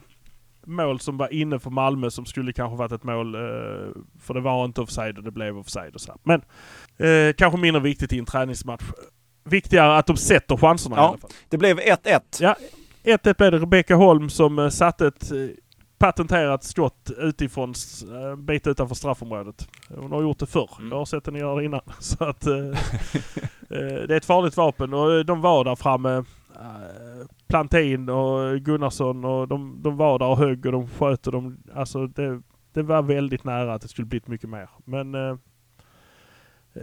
[0.65, 3.36] mål som var inne för Malmö som skulle kanske varit ett mål.
[3.36, 3.41] Eh,
[4.22, 6.15] för det var inte offside och det blev offside och så.
[6.24, 6.41] Men
[6.98, 8.84] eh, kanske mindre viktigt i en träningsmatch.
[9.49, 11.07] Viktigare att de sätter chanserna i Ja.
[11.07, 11.31] alla fall.
[11.49, 12.19] Det blev 1-1.
[12.39, 12.55] Ja,
[13.03, 15.38] 1-1 blev det Rebecka Holm som eh, satte ett eh,
[15.97, 19.67] patenterat skott utifrån, s- eh, en bit utanför straffområdet.
[19.97, 20.69] Hon har gjort det förr.
[20.79, 20.91] Mm.
[20.91, 21.81] Jag har sett henne göra det innan.
[21.99, 22.41] Så att,
[23.69, 26.23] det är ett farligt vapen och de var där framme.
[27.47, 31.57] Plantin och Gunnarsson och de, de var där och högg och de sköt och de,
[31.75, 32.41] alltså det,
[32.73, 34.69] det var väldigt nära att det skulle blivit mycket mer.
[34.85, 35.15] Men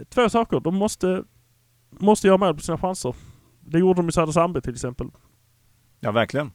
[0.08, 0.60] två saker.
[0.60, 1.22] De måste,
[1.90, 3.14] måste göra mål på sina chanser.
[3.60, 5.06] Det gjorde de i Södra Sandby till exempel.
[6.00, 6.50] Ja, verkligen.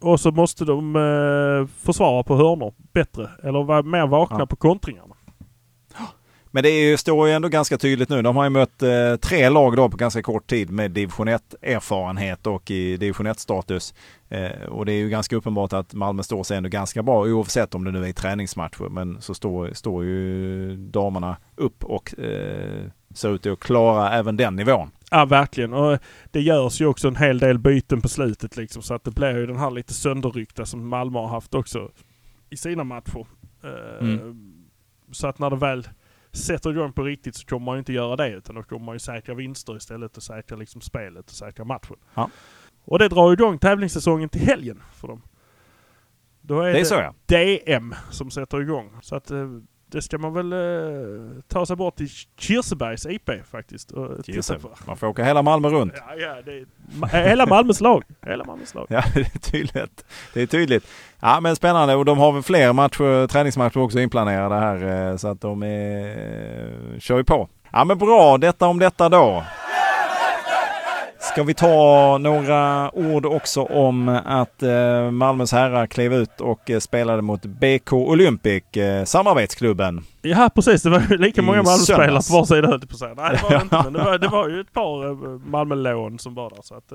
[0.00, 3.30] Och så måste de eh, försvara på hörnor bättre.
[3.42, 4.46] Eller vara mer vakna Ja.
[4.46, 5.14] på kontringarna.
[6.50, 8.22] Men det är ju, står ju ändå ganska tydligt nu.
[8.22, 12.46] De har ju mött eh, tre lag då på ganska kort tid med division 1-erfarenhet
[12.46, 13.94] och i division 1-status.
[14.28, 17.74] Eh, och det är ju ganska uppenbart att Malmö står sig ändå ganska bra oavsett
[17.74, 18.88] om det nu är träningsmatcher.
[18.88, 24.90] Men så står, står ju damerna upp och eh, till att klara även den nivån.
[25.10, 25.72] Ja, verkligen.
[25.72, 25.98] Och
[26.30, 28.82] det görs ju också en hel del byten på slutet liksom.
[28.82, 31.90] Så att det blir ju den här lite sönderryckta som Malmö har haft också
[32.50, 33.26] i sina matcher.
[33.64, 34.64] Eh, Mm.
[35.12, 35.88] Så att när det väl
[36.32, 38.28] sätter igång på riktigt så kommer man ju inte göra det.
[38.28, 41.96] Utan då kommer man ju säkra vinster istället och säkra liksom spelet och säkra matchen.
[42.14, 42.30] Ja.
[42.84, 45.22] Och det drar igång tävlingssäsongen till helgen för dem.
[46.40, 47.14] Då är Det är så ja.
[47.26, 48.90] DM som sätter igång.
[49.02, 49.48] Så att eh,
[49.94, 50.58] det ska man väl eh,
[51.48, 53.90] ta sig bort till Kirsebergs IP faktiskt.
[53.90, 54.70] Och titta på.
[54.86, 55.92] Man får åka hela Malmö runt.
[55.96, 56.66] Ja, ja, det är,
[57.00, 58.04] ma- hela Malmös lag.
[58.26, 58.86] Hela Malmös lag.
[58.90, 60.04] Ja, det är tydligt.
[60.34, 60.86] Det är tydligt.
[61.20, 65.28] Ja, men spännande och de har väl fler matcher, träningsmatcher också inplanerade här eh, så
[65.28, 67.48] att de är, kör ju på.
[67.72, 68.38] Ja, men bra.
[68.38, 69.44] Detta om detta då.
[71.34, 76.78] Ska vi ta några ord också om att eh, Malmös herrar klev ut och eh,
[76.78, 80.00] spelade mot BK Olympic, eh, samarbetsklubben.
[80.22, 80.82] Ja, precis.
[80.82, 83.14] Det var ju lika många Malmöspelare på var sida höll på säga.
[83.14, 83.82] Nej, det var inte.
[83.84, 85.14] Men det var, det var ju ett par
[85.50, 86.62] Malmölån som var där.
[86.62, 86.92] Så att,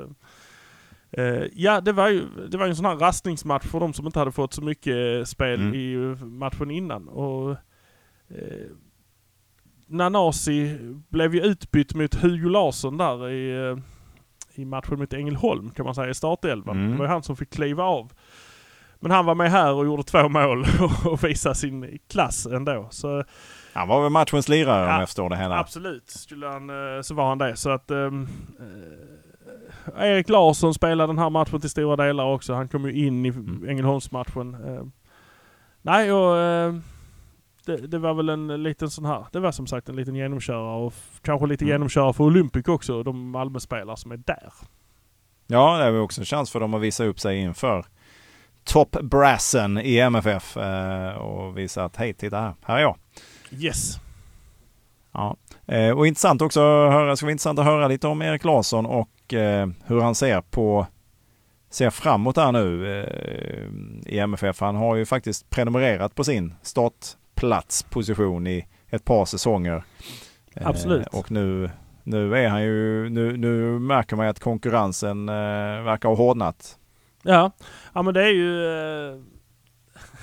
[1.54, 4.32] ja, det var ju det var en sån här rastningsmatch för de som inte hade
[4.32, 5.74] fått så mycket spel Mm.
[5.74, 7.08] i matchen innan.
[7.08, 8.68] Och, eh,
[9.88, 10.78] Nanasi
[11.10, 13.76] blev ju utbytt mot Hugo Larsson där i,
[14.60, 16.78] i matchen mot Ängelholm kan man säga i startelvan.
[16.78, 16.92] Mm.
[16.92, 18.12] Det var ju han som fick kliva av.
[19.02, 20.66] Men han var med här och gjorde två mål
[21.06, 22.88] och visade sin klass ändå.
[22.92, 23.24] Så
[23.74, 25.60] Han var väl matchens lirare om Ja, jag förstår det hela.
[25.60, 27.56] absolut skulle han, eh, så var han det.
[27.56, 28.28] Så att ehm,
[29.98, 32.54] eh, Erik Larsson spelade den här matchen till stora delar också.
[32.54, 33.66] Han kom ju in i Mm.
[33.70, 34.54] Ängelholmsmatchen.
[34.54, 34.84] Eh,
[35.82, 36.74] nej, och eh,
[37.78, 39.26] det, det var väl en liten sån här.
[39.32, 41.72] Det var som sagt en liten genomkörare och kanske lite Mm.
[41.74, 43.04] genomkörare för Olympic också.
[43.04, 44.54] De Malmöspelare som är där.
[45.48, 47.86] Ja, det är också en chans för dem att visa upp sig inför
[48.64, 52.98] toppbrassen i MFF eh, och visa att hej, titta här, här är jag.
[53.52, 53.96] Yes.
[55.12, 55.36] Ja.
[55.66, 58.86] Eh, och intressant också att höra, ska vara intressant att höra lite om Erik Larsson
[58.86, 60.88] och eh, hur han ser på
[61.70, 64.60] ser framåt här nu eh, i MFF.
[64.60, 66.54] Han har ju faktiskt prenumererat på sin
[67.40, 69.84] startplatsposition i ett par säsonger.
[70.54, 71.08] Eh, Absolut.
[71.08, 71.70] och nu,
[72.04, 75.36] nu är han ju, nu, nu märker man att konkurrensen eh,
[75.84, 76.78] verkar ha hårdnat.
[77.24, 77.52] Ja,
[77.94, 79.18] ja men det är ju eh,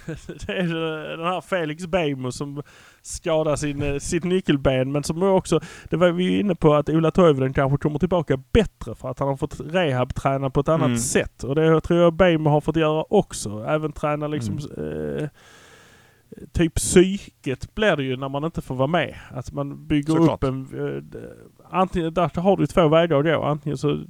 [0.46, 2.62] det är ju den här Felix Beijmo som
[3.02, 7.11] skadar sin, eh, sitt nyckelben men som också, det var vi inne på att Ola
[7.11, 10.98] Toivonen kanske kommer tillbaka bättre för att han har fått rehab-träna på ett annat Mm.
[10.98, 11.44] sätt.
[11.44, 13.64] Och det tror jag Beijmo har fått göra också.
[13.68, 15.29] Även träna liksom eh,
[16.53, 19.14] Typ psyket blir det ju när man inte får vara med.
[19.31, 20.44] Att man bygger Såklart.
[20.44, 20.68] upp en...
[21.14, 21.20] Eh,
[21.70, 23.42] antingen, där har du två vägar att gå.
[23.44, 24.01] Antingen så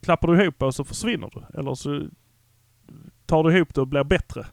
[0.00, 1.58] klappar du ihop och så försvinner du.
[1.60, 2.02] Eller så
[3.26, 4.46] tar du ihop det och blir bättre.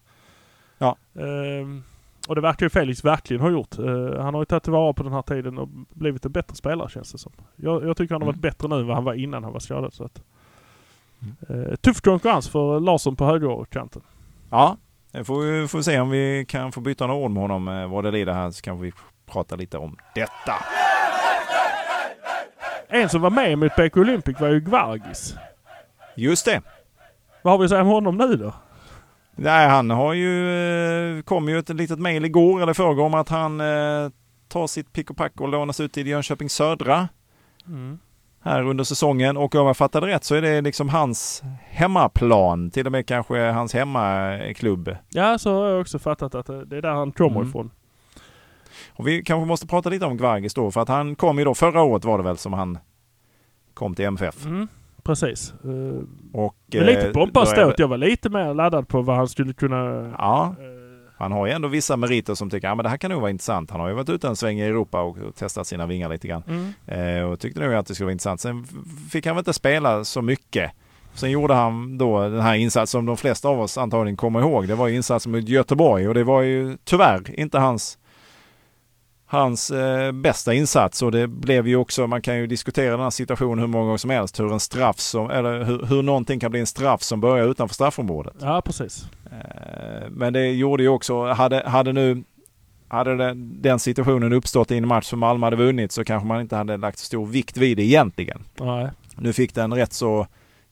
[0.77, 0.95] Ja.
[1.15, 1.83] Ehm,
[2.27, 3.79] och det verkar ju Felix verkligen ha gjort.
[3.79, 6.89] Eh, han har ju tagit tillvara på den här tiden och blivit en bättre spelare
[6.89, 7.31] känns det som.
[7.55, 8.41] Jag, jag tycker han har varit Mm.
[8.41, 9.93] bättre nu än vad han var innan han var skadad.
[9.93, 10.21] Så att,
[11.49, 14.01] eh, tuff konkurrens för Larsson på högerkanten.
[14.49, 14.77] Ja,
[15.11, 17.87] det får vi får se om vi kan få byta några ord med honom eh,
[17.87, 18.91] vad det lider här så kan vi
[19.25, 20.55] prata lite om detta.
[22.87, 25.35] En som var med mot BK Olympic var ju Gvargis.
[26.15, 26.61] Just det.
[27.41, 28.53] Vad har vi att säga om honom nu då?
[29.35, 30.49] Nej, han har ju,
[31.17, 34.09] eh, kom ju ett litet mejl igår eller förrgår om att han eh,
[34.47, 37.07] tar sitt pick och pack och lånas ut till Jönköping Södra
[38.49, 42.85] här under säsongen och om jag fattade rätt så är det liksom hans hemmaplan, till
[42.85, 44.95] och med kanske hans hemmaklubb.
[45.09, 47.47] Ja, så har jag också fattat att det är där han kommer Mm.
[47.49, 47.71] ifrån.
[48.93, 51.53] Och vi kanske måste prata lite om Gvargis då, för att han kom ju då,
[51.53, 52.77] förra året var det väl som han
[53.73, 54.45] kom till MFF.
[54.45, 54.67] Mm,
[55.03, 55.53] precis.
[55.63, 57.25] Eh, Och, Men lite eh, då.
[57.25, 60.13] det- Jag var lite mer laddad på vad han skulle kunna...
[60.17, 60.78] Ja, eh,
[61.19, 63.31] han har ju ändå vissa meriter som tycker att ja, det här kan nog vara
[63.31, 63.71] intressant.
[63.71, 66.43] Han har ju varit ute en sväng i Europa och testat sina vingar lite grann.
[66.47, 66.73] Mm.
[67.17, 68.41] Eh, och tyckte nog att det skulle vara intressant.
[68.41, 68.67] Sen
[69.11, 70.71] fick han väl inte spela så mycket.
[71.13, 74.67] Sen gjorde han då den här insatsen som de flesta av oss antagligen kommer ihåg.
[74.67, 77.97] Det var ju insatsen mot Göteborg och det var ju tyvärr inte hans
[79.31, 83.09] hans eh, bästa insats och det blev ju också, man kan ju diskutera den här
[83.09, 86.51] situationen hur många gånger som helst, hur en straff som, eller hur, hur någonting kan
[86.51, 88.33] bli en straff som börjar utanför straffområdet.
[88.41, 89.05] Ja, precis.
[89.31, 92.23] Eh, Men det gjorde ju också, hade, hade nu
[92.87, 96.41] hade den, den situationen uppstått i en match som Malmö hade vunnit så kanske man
[96.41, 98.43] inte hade lagt så stor vikt vid det egentligen.
[98.59, 98.89] Nej.
[99.15, 100.27] Nu fick den rätt så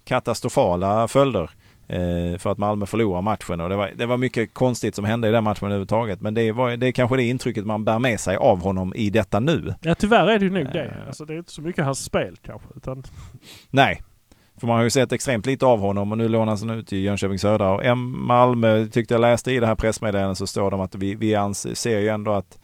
[0.05, 1.49] katastrofala följder
[2.39, 5.31] för att Malmö förlorade matchen och det var, det var mycket konstigt som hände i
[5.31, 6.21] den matchen överhuvudtaget.
[6.21, 9.09] Men det, var, det är kanske det intrycket man bär med sig av honom i
[9.09, 9.73] detta nu.
[9.81, 10.85] Ja, tyvärr är det ju nog det.
[10.85, 11.07] Eh.
[11.07, 12.67] Alltså, det är inte så mycket hans spel kanske.
[12.75, 13.03] Utan,
[13.69, 14.01] Nej,
[14.59, 17.03] för man har ju sett extremt lite av honom och nu lånas han ut till
[17.03, 17.73] Jönköping Södra.
[17.73, 21.15] Och M- Malmö tyckte jag läste i det här pressmeddelandet så står om att vi,
[21.15, 22.59] vi ser ju ändå att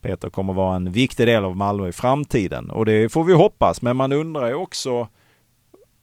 [0.00, 2.70] Peter kommer vara en viktig del av Malmö i framtiden.
[2.70, 5.08] Och det får vi hoppas, men man undrar ju också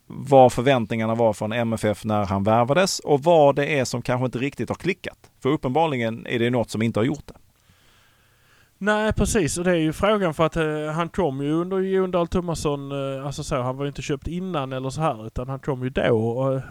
[0.07, 4.37] vad förväntningarna var från MFF när han värvades och vad det är som kanske inte
[4.39, 5.31] riktigt har klickat.
[5.43, 7.33] För uppenbarligen är det något som inte har gjort det.
[8.77, 9.57] nej, precis.
[9.57, 12.91] Och det är ju frågan för att eh, han kom ju under Jon Dahl Tomasson.
[12.91, 15.27] Eh, alltså så, han var ju inte köpt innan eller så här.
[15.27, 16.29] Utan han kom ju då.
[16.29, 16.61] Och, eh,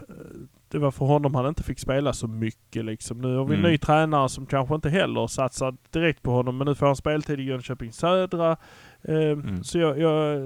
[0.68, 3.20] det var för honom han inte fick spela så mycket liksom.
[3.20, 3.70] Nu har vi en Mm.
[3.70, 6.58] ny tränare som kanske inte heller satsar direkt på honom.
[6.58, 8.56] Men nu får han speltid i Jönköping Södra.
[9.02, 9.64] Eh, Mm.
[9.64, 10.40] Så jag, jag,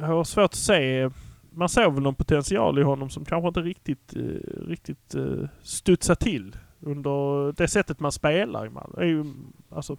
[0.00, 1.10] jag har svårt att se.
[1.52, 4.22] Man såg väl någon potential i honom som kanske inte riktigt, eh,
[4.68, 8.66] riktigt eh, studsar till under det sättet man spelar.
[8.66, 9.04] i Malmö.
[9.04, 9.24] Ju,
[9.70, 9.96] alltså,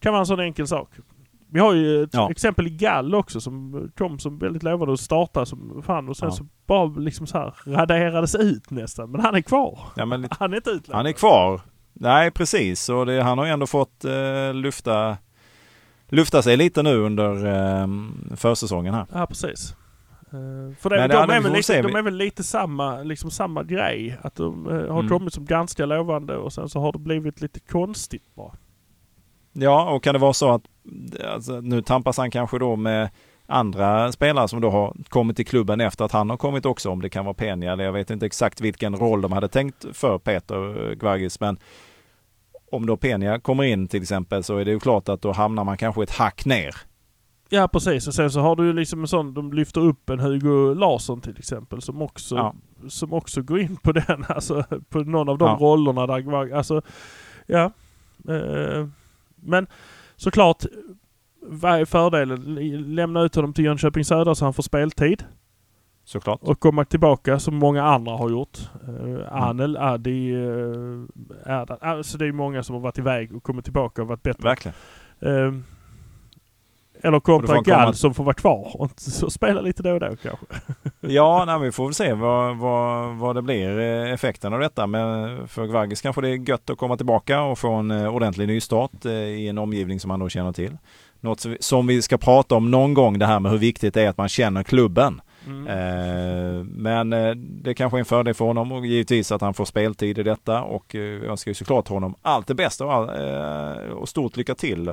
[0.00, 0.88] kan vara en sån enkel sak.
[1.50, 2.30] Vi har ju ett Ja.
[2.30, 6.28] exempel i Gall också som kom som väldigt lovande och startade som fan och sen
[6.28, 6.32] Ja.
[6.34, 9.10] så bara liksom så här raderades ut nästan.
[9.10, 9.78] Men han är kvar.
[9.96, 10.96] Ja, men Han är inte utlånad.
[10.96, 11.60] Han är kvar.
[11.92, 12.88] Nej, precis.
[12.88, 15.16] Och det, han har ju ändå fått eh, lufta,
[16.08, 17.86] lufta sig lite nu under eh,
[18.36, 19.06] försäsongen här.
[19.12, 19.76] Ja, precis.
[20.32, 23.30] Eh, för det, Men de, ja, är väl lite, de är väl lite samma, liksom
[23.30, 24.18] samma grej.
[24.22, 25.08] Att de eh, har Mm.
[25.08, 28.52] kommit som ganska lovande och sen så har det blivit lite konstigt bara.
[29.52, 30.62] Ja, och kan det vara så att
[31.34, 33.08] alltså, nu tampas han kanske då med
[33.46, 37.00] andra spelare som då har kommit till klubben efter att han har kommit också, om
[37.02, 40.18] det kan vara Peña eller jag vet inte exakt vilken roll de hade tänkt för
[40.18, 41.58] Peter Gvargis, men
[42.72, 45.64] om då Peña kommer in till exempel så är det ju klart att då hamnar
[45.64, 46.74] man kanske ett hack ner.
[47.54, 50.20] Ja precis och sen så har du ju liksom en sån, de lyfter upp en
[50.20, 52.54] Hugo Larsson till exempel som också, Ja.
[52.88, 55.56] som också går in på den, alltså på någon av de Ja.
[55.60, 56.82] rollerna där, alltså
[57.46, 57.70] ja.
[58.28, 58.86] Eh,
[59.36, 59.66] men
[60.16, 60.64] såklart,
[61.42, 62.54] vad är fördelen?
[62.94, 65.24] Lämna ut honom till Jönköping Södra så han får speltid.
[66.04, 66.40] Såklart.
[66.42, 68.58] och komma tillbaka som många andra har gjort.
[68.88, 69.06] Mm.
[69.06, 71.04] Uh, Anel, Adi, uh,
[71.46, 71.78] Erdan.
[71.80, 74.48] Alltså det är många som har varit iväg och kommit tillbaka och varit bättre.
[74.48, 74.74] Verkligen.
[75.20, 75.52] Eh,
[77.02, 80.06] eller kontra Gall komma- som får vara kvar och så spela lite då och då
[80.22, 80.46] kanske.
[81.00, 84.86] Ja, nej, vi får väl se vad, vad, vad det blir eh, effekten av detta.
[84.86, 88.48] Men för Gvargis kanske det är gött att komma tillbaka och få en eh, ordentlig
[88.48, 90.76] nystart eh, i en omgivning som han då känner till.
[91.20, 94.08] Något som vi ska prata om någon gång det här med hur viktigt det är
[94.08, 95.20] att man känner klubben.
[95.46, 95.66] Mm.
[95.66, 99.64] Eh, Men eh, det kanske är en fördel för honom och givetvis att han får
[99.64, 103.08] speltid i detta och eh, jag önskar ju såklart honom allt det bästa och, all,
[103.08, 104.88] eh, och stort lycka till.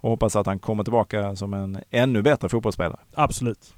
[0.00, 2.98] Och hoppas att han kommer tillbaka som en ännu bättre fotbollsspelare.
[3.14, 3.74] Absolut.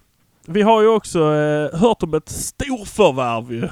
[0.46, 3.68] Vi har ju också eh, hört om ett storförvärv ju.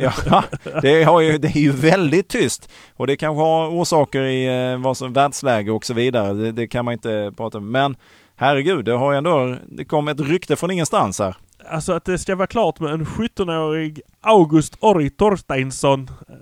[0.00, 0.44] Ja,
[0.82, 4.78] det, har ju, det är ju väldigt tyst och det kanske har orsaker i eh,
[4.78, 6.32] vad som världsläge och så vidare.
[6.32, 7.70] Det, det kan man inte prata om.
[7.70, 7.96] Men
[8.36, 11.36] herregud, det har ju ändå, det kom ett rykte från ingenstans här.
[11.70, 16.34] Alltså att det ska vara klart med en 17-årig August Orri Torsteinsson eh,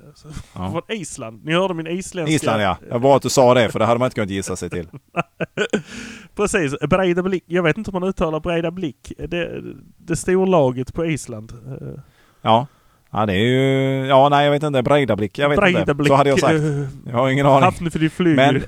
[0.54, 0.70] Ja.
[0.70, 1.44] från Island.
[1.44, 2.34] Ni hörde min isländska...
[2.34, 4.30] Island ja, det var bra att du sa det för det hade man inte kunnat
[4.30, 4.88] gissa sig till.
[6.36, 7.44] Precis, Breida Blick.
[7.46, 9.12] Jag vet inte om man uttalar Breida Blick.
[9.28, 9.62] Det,
[9.98, 11.52] det storlaget på Island.
[11.80, 12.00] Eh,
[12.42, 12.66] Ja.
[13.14, 15.72] Ja det är ju, ja nej jag vet inte, Breidablick, jag vet inte.
[15.72, 16.54] Breidablik, Så hade jag sagt.
[16.54, 17.62] eh, Jag har ingen aning.
[17.64, 18.62] Hafnefjord Men,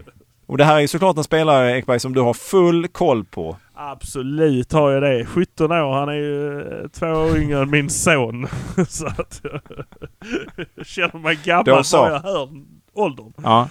[0.46, 3.56] och det här är ju såklart en spelare Ekberg som du har full koll på.
[3.82, 5.26] Absolut har jag det.
[5.26, 8.46] 17 år, han är ju eh, två år yngre än min son.
[8.88, 11.96] så att jag känner mig gammal så.
[11.96, 12.48] bara jag hör
[12.92, 13.32] åldern.
[13.42, 13.68] Ja.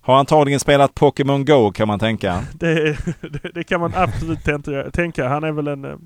[0.00, 2.42] Har antagligen spelat Pokémon Go kan man tänka.
[2.54, 4.44] Det, det, det kan man absolut
[4.92, 5.28] tänka-.
[5.28, 5.96] Han är väl en, eh,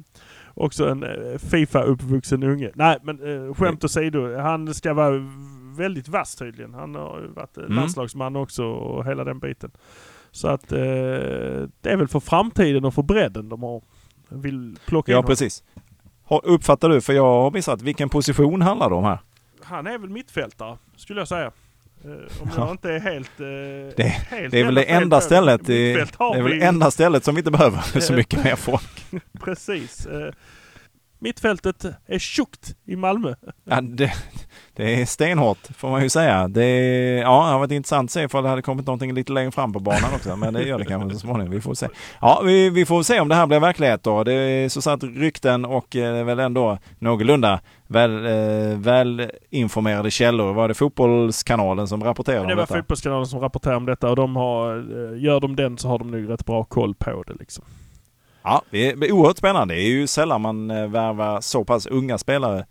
[0.55, 2.71] också en eh, Fifa-uppvuxen unge.
[2.75, 4.37] Nej, men eh, skämt åsido.
[4.39, 5.23] Han ska vara
[5.77, 6.75] väldigt vass tydligen.
[6.75, 7.73] Han har ju varit Mm.
[7.73, 9.71] landslagsman också och hela den biten.
[10.35, 13.83] Så att eh, det är väl för framtiden och för bredden de har
[14.29, 15.63] vill plocka in Ja, precis.
[16.25, 19.19] Har- Uppfattar du, för jag har missat, vilken position handlar det om här?
[19.63, 21.47] Han är väl mittfältare, skulle jag säga.
[22.05, 22.51] Eh, om Ja.
[22.57, 23.41] jag inte är helt...
[23.41, 23.47] Eh,
[23.97, 27.25] Det- helt Det är väl det enda stället, i, det är väl vi- enda stället
[27.25, 29.05] som vi inte behöver så mycket mer folk.
[29.45, 30.07] Precis.
[31.19, 33.35] Mittfältet är tjockt i Malmö.
[33.65, 34.13] Ja, det,
[34.75, 36.49] det är stenhårt får man ju säga.
[36.49, 36.67] Det,
[37.17, 39.73] ja, det har varit intressant att se ifall det hade kommit någonting lite längre fram
[39.73, 40.37] på banan också.
[40.37, 41.51] Men det gör det kanske så småningom.
[41.51, 41.89] Vi får se.
[42.21, 44.25] Ja, vi, vi får se om det här blir verklighet då.
[44.25, 50.53] Det är så satt rykten och eh, väl ändå någorlunda väl, eh, väl informerade källor.
[50.53, 52.75] Var det Fotbollskanalen som rapporterade Det om var detta?
[52.75, 56.11] Fotbollskanalen som rapporterade om detta och de har, eh, gör de den så har de
[56.11, 57.65] nog rätt bra koll på det liksom.
[58.45, 59.75] Ja, det är oerhört spännande.
[59.75, 62.67] Det är ju sällan man eh, värvar så pass unga spelare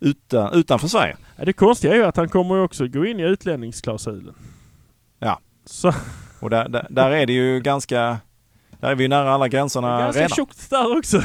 [0.00, 1.16] utan, utanför Sverige.
[1.36, 4.34] Det konstiga är ju att han kommer ju också gå in i utlänningsklausulen.
[5.18, 5.40] Ja.
[5.66, 5.92] Så
[6.40, 8.18] Och där, där, där är det ju ganska...
[8.80, 10.36] Där är vi ju nära alla det är gränserna ganska redan.
[10.36, 11.22] tjockt där också.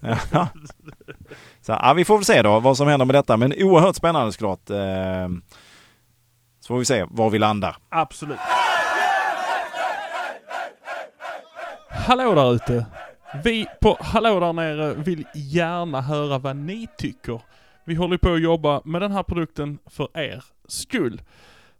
[0.32, 0.48] Ja.
[1.60, 3.36] Så, ja, vi får väl se då vad som händer med detta.
[3.36, 4.70] Men oerhört spännande såklart.
[4.70, 5.28] Eh,
[6.60, 7.76] så får vi se var vi landar.
[7.88, 8.38] Absolut.
[11.90, 12.86] Hallå där ute!
[13.44, 17.40] Vi på Hallå där nere vill gärna höra vad ni tycker.
[17.84, 21.22] Vi håller på att jobba med den här produkten för er skull.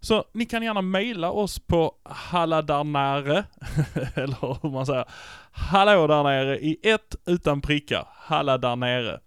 [0.00, 3.44] Så ni kan gärna mejla oss på halladarnare,
[4.14, 5.04] eller hur man säger,
[5.50, 9.20] hallå där nere i ett utan prickar, halladarnere,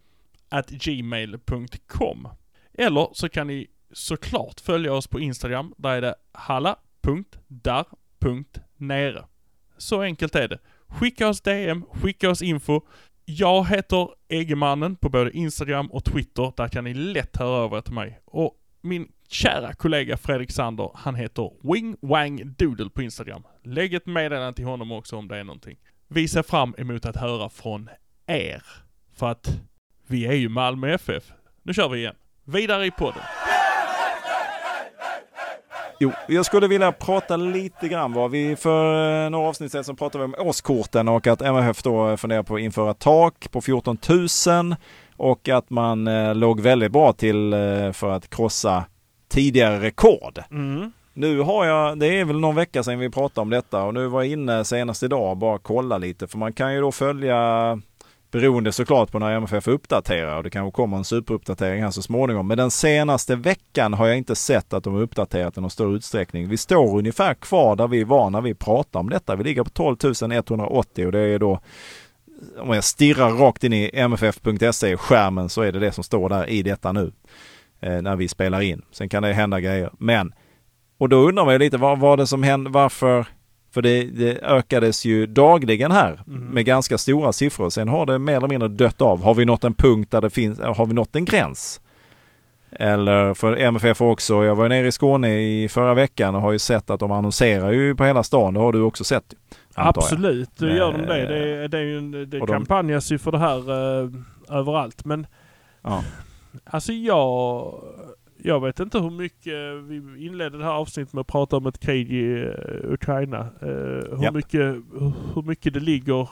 [0.49, 2.27] at gmail.com.
[2.73, 5.73] Eller så kan ni såklart följa oss på Instagram.
[5.77, 7.25] Där är det halla.dar.nere.
[9.77, 10.59] Så enkelt är det.
[10.89, 12.81] Skicka oss DM, skicka oss info.
[13.25, 16.53] Jag heter Eggemannen på både Instagram och Twitter.
[16.57, 18.19] Där kan ni lätt höra av er till mig.
[18.25, 23.43] Och min kära kollega Fredrik Sander, han heter Wing Wang Doodle på Instagram.
[23.63, 25.77] Lägg ett meddelande till honom också om det är någonting.
[26.07, 27.89] Vi ser fram emot att höra från
[28.27, 28.63] er.
[29.15, 29.59] För att
[30.07, 31.23] vi är ju Malmö FF.
[31.63, 32.15] Nu kör vi igen.
[32.43, 33.23] Vidare i podden.
[36.01, 38.13] Jo, jag skulle vilja prata lite grann.
[38.13, 41.83] Var vi för eh, några avsnitt sedan så pratade vi om årskorten och att MFF
[41.83, 43.97] då funderar på att införa tak på 14
[44.47, 44.75] 000
[45.17, 48.83] och att man eh, låg väldigt bra till eh, för att krossa
[49.29, 50.39] tidigare rekord.
[50.51, 50.91] Mm.
[51.13, 54.07] Nu har jag, det är väl någon vecka sedan vi pratade om detta och nu
[54.07, 57.81] var jag inne senast idag och bara kolla lite för man kan ju då följa
[58.31, 62.47] beroende såklart på när MFF uppdaterar och det kanske kommer en superuppdatering här så småningom.
[62.47, 65.95] Men den senaste veckan har jag inte sett att de har uppdaterat i någon större
[65.95, 66.49] utsträckning.
[66.49, 69.35] Vi står ungefär kvar där vi var när vi pratade om detta.
[69.35, 69.97] Vi ligger på 12
[70.31, 71.59] 180 och det är då
[72.59, 76.49] om jag stirrar rakt in i mff.se skärmen så är det det som står där
[76.49, 77.11] i detta nu.
[77.79, 78.81] Eh, när vi spelar in.
[78.91, 79.89] Sen kan det hända grejer.
[79.97, 80.33] Men
[80.97, 83.25] och då undrar man ju lite vad var det som hände, varför?
[83.71, 86.43] För det, det ökades ju dagligen här Mm.
[86.43, 87.69] med ganska stora siffror.
[87.69, 89.23] Sen har det mer eller mindre dött av.
[89.23, 91.81] Har vi nått en punkt där det finns, har vi nått en gräns?
[92.71, 96.59] Eller för MFF också, jag var nere i Skåne i förra veckan och har ju
[96.59, 98.53] sett att de annonserar ju på hela stan.
[98.53, 99.33] Det har du också sett.
[99.75, 101.21] Absolut, då gör de det.
[101.21, 103.69] Eh, Det, är- det, är ju det och de- kampanjas ju för det här
[104.03, 104.09] eh,
[104.57, 105.05] överallt.
[105.05, 105.27] Men
[105.81, 106.03] Ja.
[106.65, 107.73] alltså jag...
[108.43, 109.83] Jag vet inte hur mycket...
[109.83, 113.39] Vi inledde det här avsnittet med att prata om ett krig i eh, Ukraina.
[113.39, 114.33] Eh, hur, Japp.
[114.33, 114.75] mycket,
[115.35, 116.29] hur mycket det ligger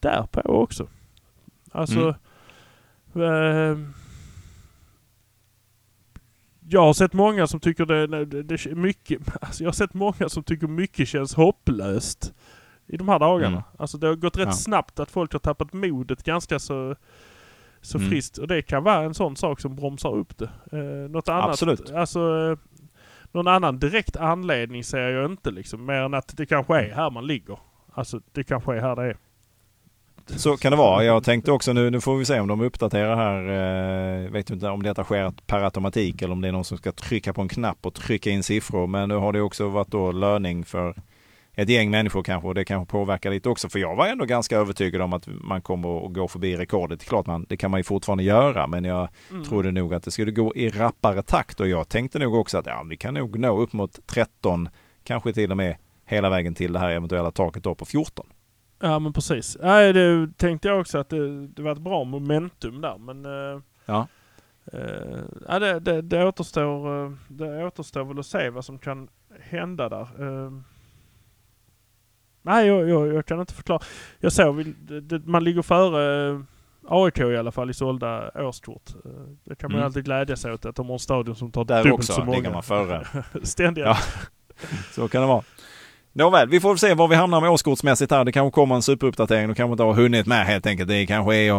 [0.00, 0.88] där på också.
[1.72, 2.14] Alltså...
[3.14, 3.82] Mm.
[3.82, 3.88] eh,
[6.70, 9.20] jag har sett många som tycker det, det, det är mycket...
[9.40, 12.34] Alltså jag har sett många som tycker mycket känns hopplöst
[12.86, 13.56] i de här dagarna.
[13.56, 13.62] Mm.
[13.78, 14.52] Alltså det har gått rätt Ja.
[14.52, 16.96] snabbt att folk har tappat modet ganska så,
[17.88, 18.10] så Mm.
[18.10, 18.38] friskt.
[18.38, 20.50] Och det kan vara en sån sak som bromsar upp det.
[20.72, 21.90] Eh, något annat, Absolut.
[21.90, 22.58] Alltså, eh,
[23.32, 25.86] någon annan direkt anledning ser jag inte liksom.
[25.86, 27.58] Mer än att det kanske är här man ligger.
[27.94, 29.16] Alltså det kanske är här det är.
[30.26, 31.04] Så kan det vara.
[31.04, 34.24] Jag tänkte också nu, nu får vi se om de uppdaterar här.
[34.24, 36.92] Eh, vet inte om detta sker per automatik eller om det är någon som ska
[36.92, 38.86] trycka på en knapp och trycka in siffror.
[38.86, 40.94] Men nu har det också varit då löning för
[41.62, 43.68] ett gäng människor kanske och det kanske påverkar lite också.
[43.68, 47.04] För jag var ändå ganska övertygad om att man kommer att gå förbi rekordet.
[47.04, 49.44] Klart man, det kan man ju fortfarande göra men jag Mm.
[49.44, 52.66] trodde nog att det skulle gå i rappare takt och jag tänkte nog också att
[52.66, 54.68] ja, vi kan nog nå upp mot 13,
[55.04, 58.26] kanske till och med hela vägen till det här eventuella taket då på 14.
[58.80, 59.56] Ja men precis.
[59.62, 63.24] Nej, det tänkte jag också att det, det var ett bra momentum där men...
[63.24, 64.06] eh, Ja.
[64.72, 69.08] eh, ja, det, det, det, återstår, eh, det återstår väl att se vad som kan
[69.40, 70.08] hända där?
[72.42, 73.80] Nej, jag, jag, jag kan inte förklara.
[74.20, 74.74] Jag såg,
[75.24, 76.40] man ligger före eh,
[76.88, 78.82] AIK i alla fall i sålda årskort.
[79.04, 79.10] Eh,
[79.44, 79.86] Det kan man Mm.
[79.86, 82.24] alltid glädja sig åt att de har en stadion som tar Där dubbelt också så
[82.24, 82.36] många.
[82.38, 83.06] ligger man före.
[83.42, 83.86] Ständiga.
[83.86, 83.96] Ja.
[84.92, 85.42] Så kan det vara.
[86.12, 88.24] Nåväl, vi får se var vi hamnar med årskortsmässigt här.
[88.24, 89.48] Det kanske kommer en superuppdatering.
[89.48, 90.88] Du kanske inte har hunnit med helt enkelt.
[90.88, 91.50] Det kanske är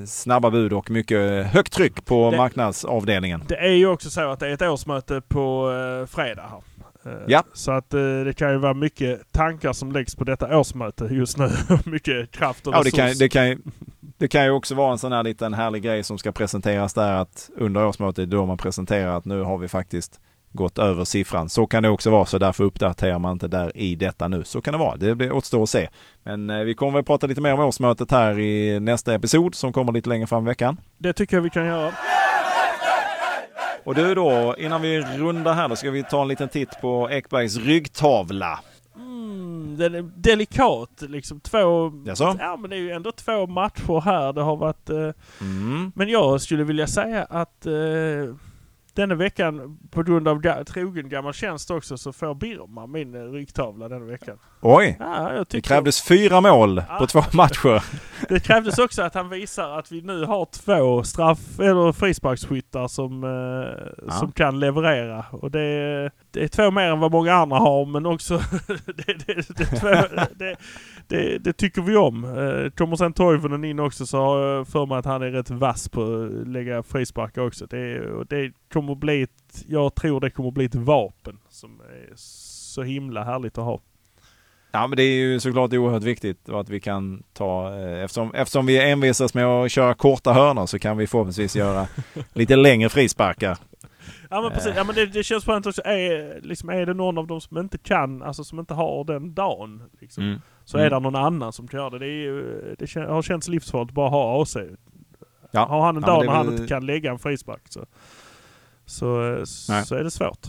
[0.00, 3.42] eh, snabba bud och mycket högt tryck på Det- marknadsavdelningen.
[3.48, 6.60] Det är ju också så att det är ett årsmöte på eh, fredag här.
[7.06, 7.42] Eh, Ja.
[7.52, 11.38] Så att eh, det kan ju vara mycket tankar som läggs på detta årsmöte just
[11.38, 11.50] nu.
[11.84, 12.98] mycket kraft och Ja, det resurs.
[12.98, 13.72] kan, det, kan,
[14.18, 17.12] det kan ju också vara en sån här liten härlig grej som ska presenteras där
[17.12, 20.20] att under årsmötet då man presenterar att nu har vi faktiskt
[20.54, 21.48] gått över siffran.
[21.48, 24.44] Så kan det också vara, så därför uppdaterar man inte där i detta nu.
[24.44, 24.96] Så kan det vara.
[24.96, 25.88] Det återstår att se.
[26.22, 29.72] Men eh, vi kommer väl prata lite mer om årsmötet här i nästa episod som
[29.72, 30.76] kommer lite längre fram i veckan.
[30.98, 31.92] Det tycker jag vi kan göra.
[33.84, 37.10] Och du då, innan vi rundar här då ska vi ta en liten titt på
[37.10, 38.60] Ekbergs ryggtavla.
[38.96, 41.40] Mm, den är delikat liksom.
[41.40, 41.92] Två...
[42.06, 42.36] Jaså?
[42.40, 44.32] Ja men det är ju ändå två matcher här.
[44.32, 44.90] Det har varit...
[44.90, 45.10] Eh,
[45.40, 45.92] Mm.
[45.94, 47.72] men jag skulle vilja säga att eh,
[48.94, 53.32] denna veckan på grund av ga- trogen gammal tjänst också så får Birma min eh,
[53.32, 54.38] ryggtavla denna veckan.
[54.60, 54.96] Oj!
[55.00, 57.06] Ja, jag Det krävdes fyra mål på Ja.
[57.06, 57.84] två matcher.
[58.28, 63.24] Det krävdes också att han visar att vi nu har två straff eller frisparksskyttar som,
[63.24, 63.30] eh,
[64.06, 64.12] Ja.
[64.12, 65.24] som kan leverera.
[65.30, 68.38] Och det, det är två mer än vad många andra har men också
[69.06, 69.88] det, det, två,
[71.38, 72.24] det tycker vi om.
[72.24, 75.50] Eh, kommer sen Toivonen in också så har jag för mig att han är rätt
[75.50, 77.66] vass på att lägga frisparkar också.
[77.66, 82.12] Det, och det kommer bli ett, jag tror det kommer bli ett vapen som är
[82.16, 83.80] så himla härligt att ha.
[84.72, 88.66] Ja men det är ju såklart oerhört viktigt att vi kan ta, eh, eftersom, eftersom
[88.66, 91.86] vi envisas med att köra korta hörnor så kan vi förhoppningsvis göra
[92.32, 93.58] lite längre frisparkar.
[94.30, 95.82] Ja men precis, ja, men det, det känns skönt också.
[95.84, 99.34] Är, liksom, är det någon av dem som inte kan, alltså som inte har den
[99.34, 100.40] dagen, liksom, Mm.
[100.64, 100.86] så Mm.
[100.86, 101.98] är det någon annan som kan göra det.
[101.98, 104.56] Det, är det kän, har känts livsfarligt bara att ha AC.
[105.50, 105.64] Ja.
[105.66, 107.84] Har han en Ja, dag när är han inte kan lägga en frispark så,
[108.86, 109.06] så,
[109.68, 109.86] Nej.
[109.86, 110.46] så är det svårt.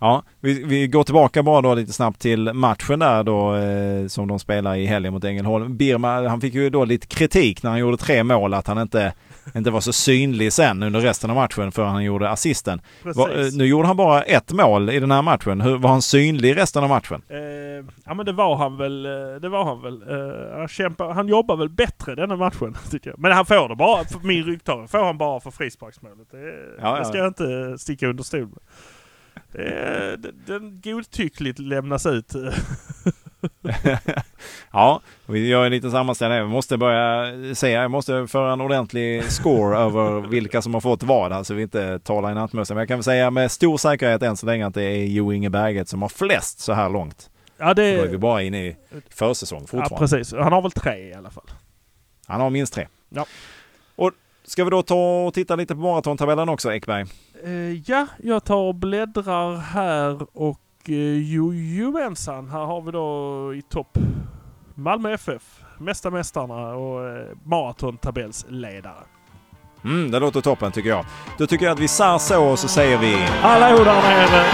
[0.00, 4.28] Ja, vi, vi går tillbaka bara då lite snabbt till matchen där då eh, som
[4.28, 5.76] de spelar i helgen mot Ängelholm.
[5.76, 9.12] Birma, han fick ju då lite kritik när han gjorde tre mål att han inte,
[9.54, 12.80] inte var så synlig sen under resten av matchen för han gjorde assisten.
[13.02, 15.60] Va, eh, nu gjorde han bara ett mål i den här matchen.
[15.60, 17.22] Hur, var han synlig resten av matchen?
[17.28, 17.38] Eh,
[18.04, 19.06] ja men det var han väl.
[19.06, 19.10] eh,
[19.42, 20.02] Det var han väl.
[20.02, 23.18] Eh, han, kämpar, han jobbar väl bättre denna matchen tycker jag.
[23.18, 26.30] Men han får det bara, min ryggtavla får han bara för frisparksmålet.
[26.30, 26.38] Det,
[26.82, 27.22] Ja, det ska ja.
[27.24, 28.58] jag inte sticka under stol med.
[29.58, 32.32] Det, är- den- godtyckligt lämnas ut.
[34.72, 36.38] ja, vi gör en liten sammanställning.
[36.42, 41.02] Vi måste börja säga, jag måste föra en ordentlig score över vilka som har fått
[41.02, 42.74] vad, alltså vi inte talar i nattmössan.
[42.74, 45.32] Men jag kan väl säga med stor säkerhet än så länge att det är Jo
[45.32, 47.30] Inge Berget som har flest så här långt.
[47.58, 48.76] Ja, Då är vi det, bara inne i
[49.10, 49.98] försäsong ja fortfarande.
[49.98, 50.32] precis.
[50.34, 51.46] Han har väl tre i alla fall.
[52.26, 52.86] Han har minst tre.
[53.08, 53.26] Ja.
[54.48, 57.04] Ska vi då ta och titta lite på maratontabellen också, Ekberg?
[57.44, 62.48] Eh, ja, jag tar och bläddrar här och uh, jojomensan.
[62.48, 63.98] Här har vi då i topp
[64.74, 65.42] Malmö FF,
[65.78, 69.04] mesta mästarna och uh, maratontabellsledare.
[69.84, 71.04] Mm, det låter toppen tycker jag.
[71.38, 74.44] Då tycker jag att vi sär så och så säger vi Hallå där nere!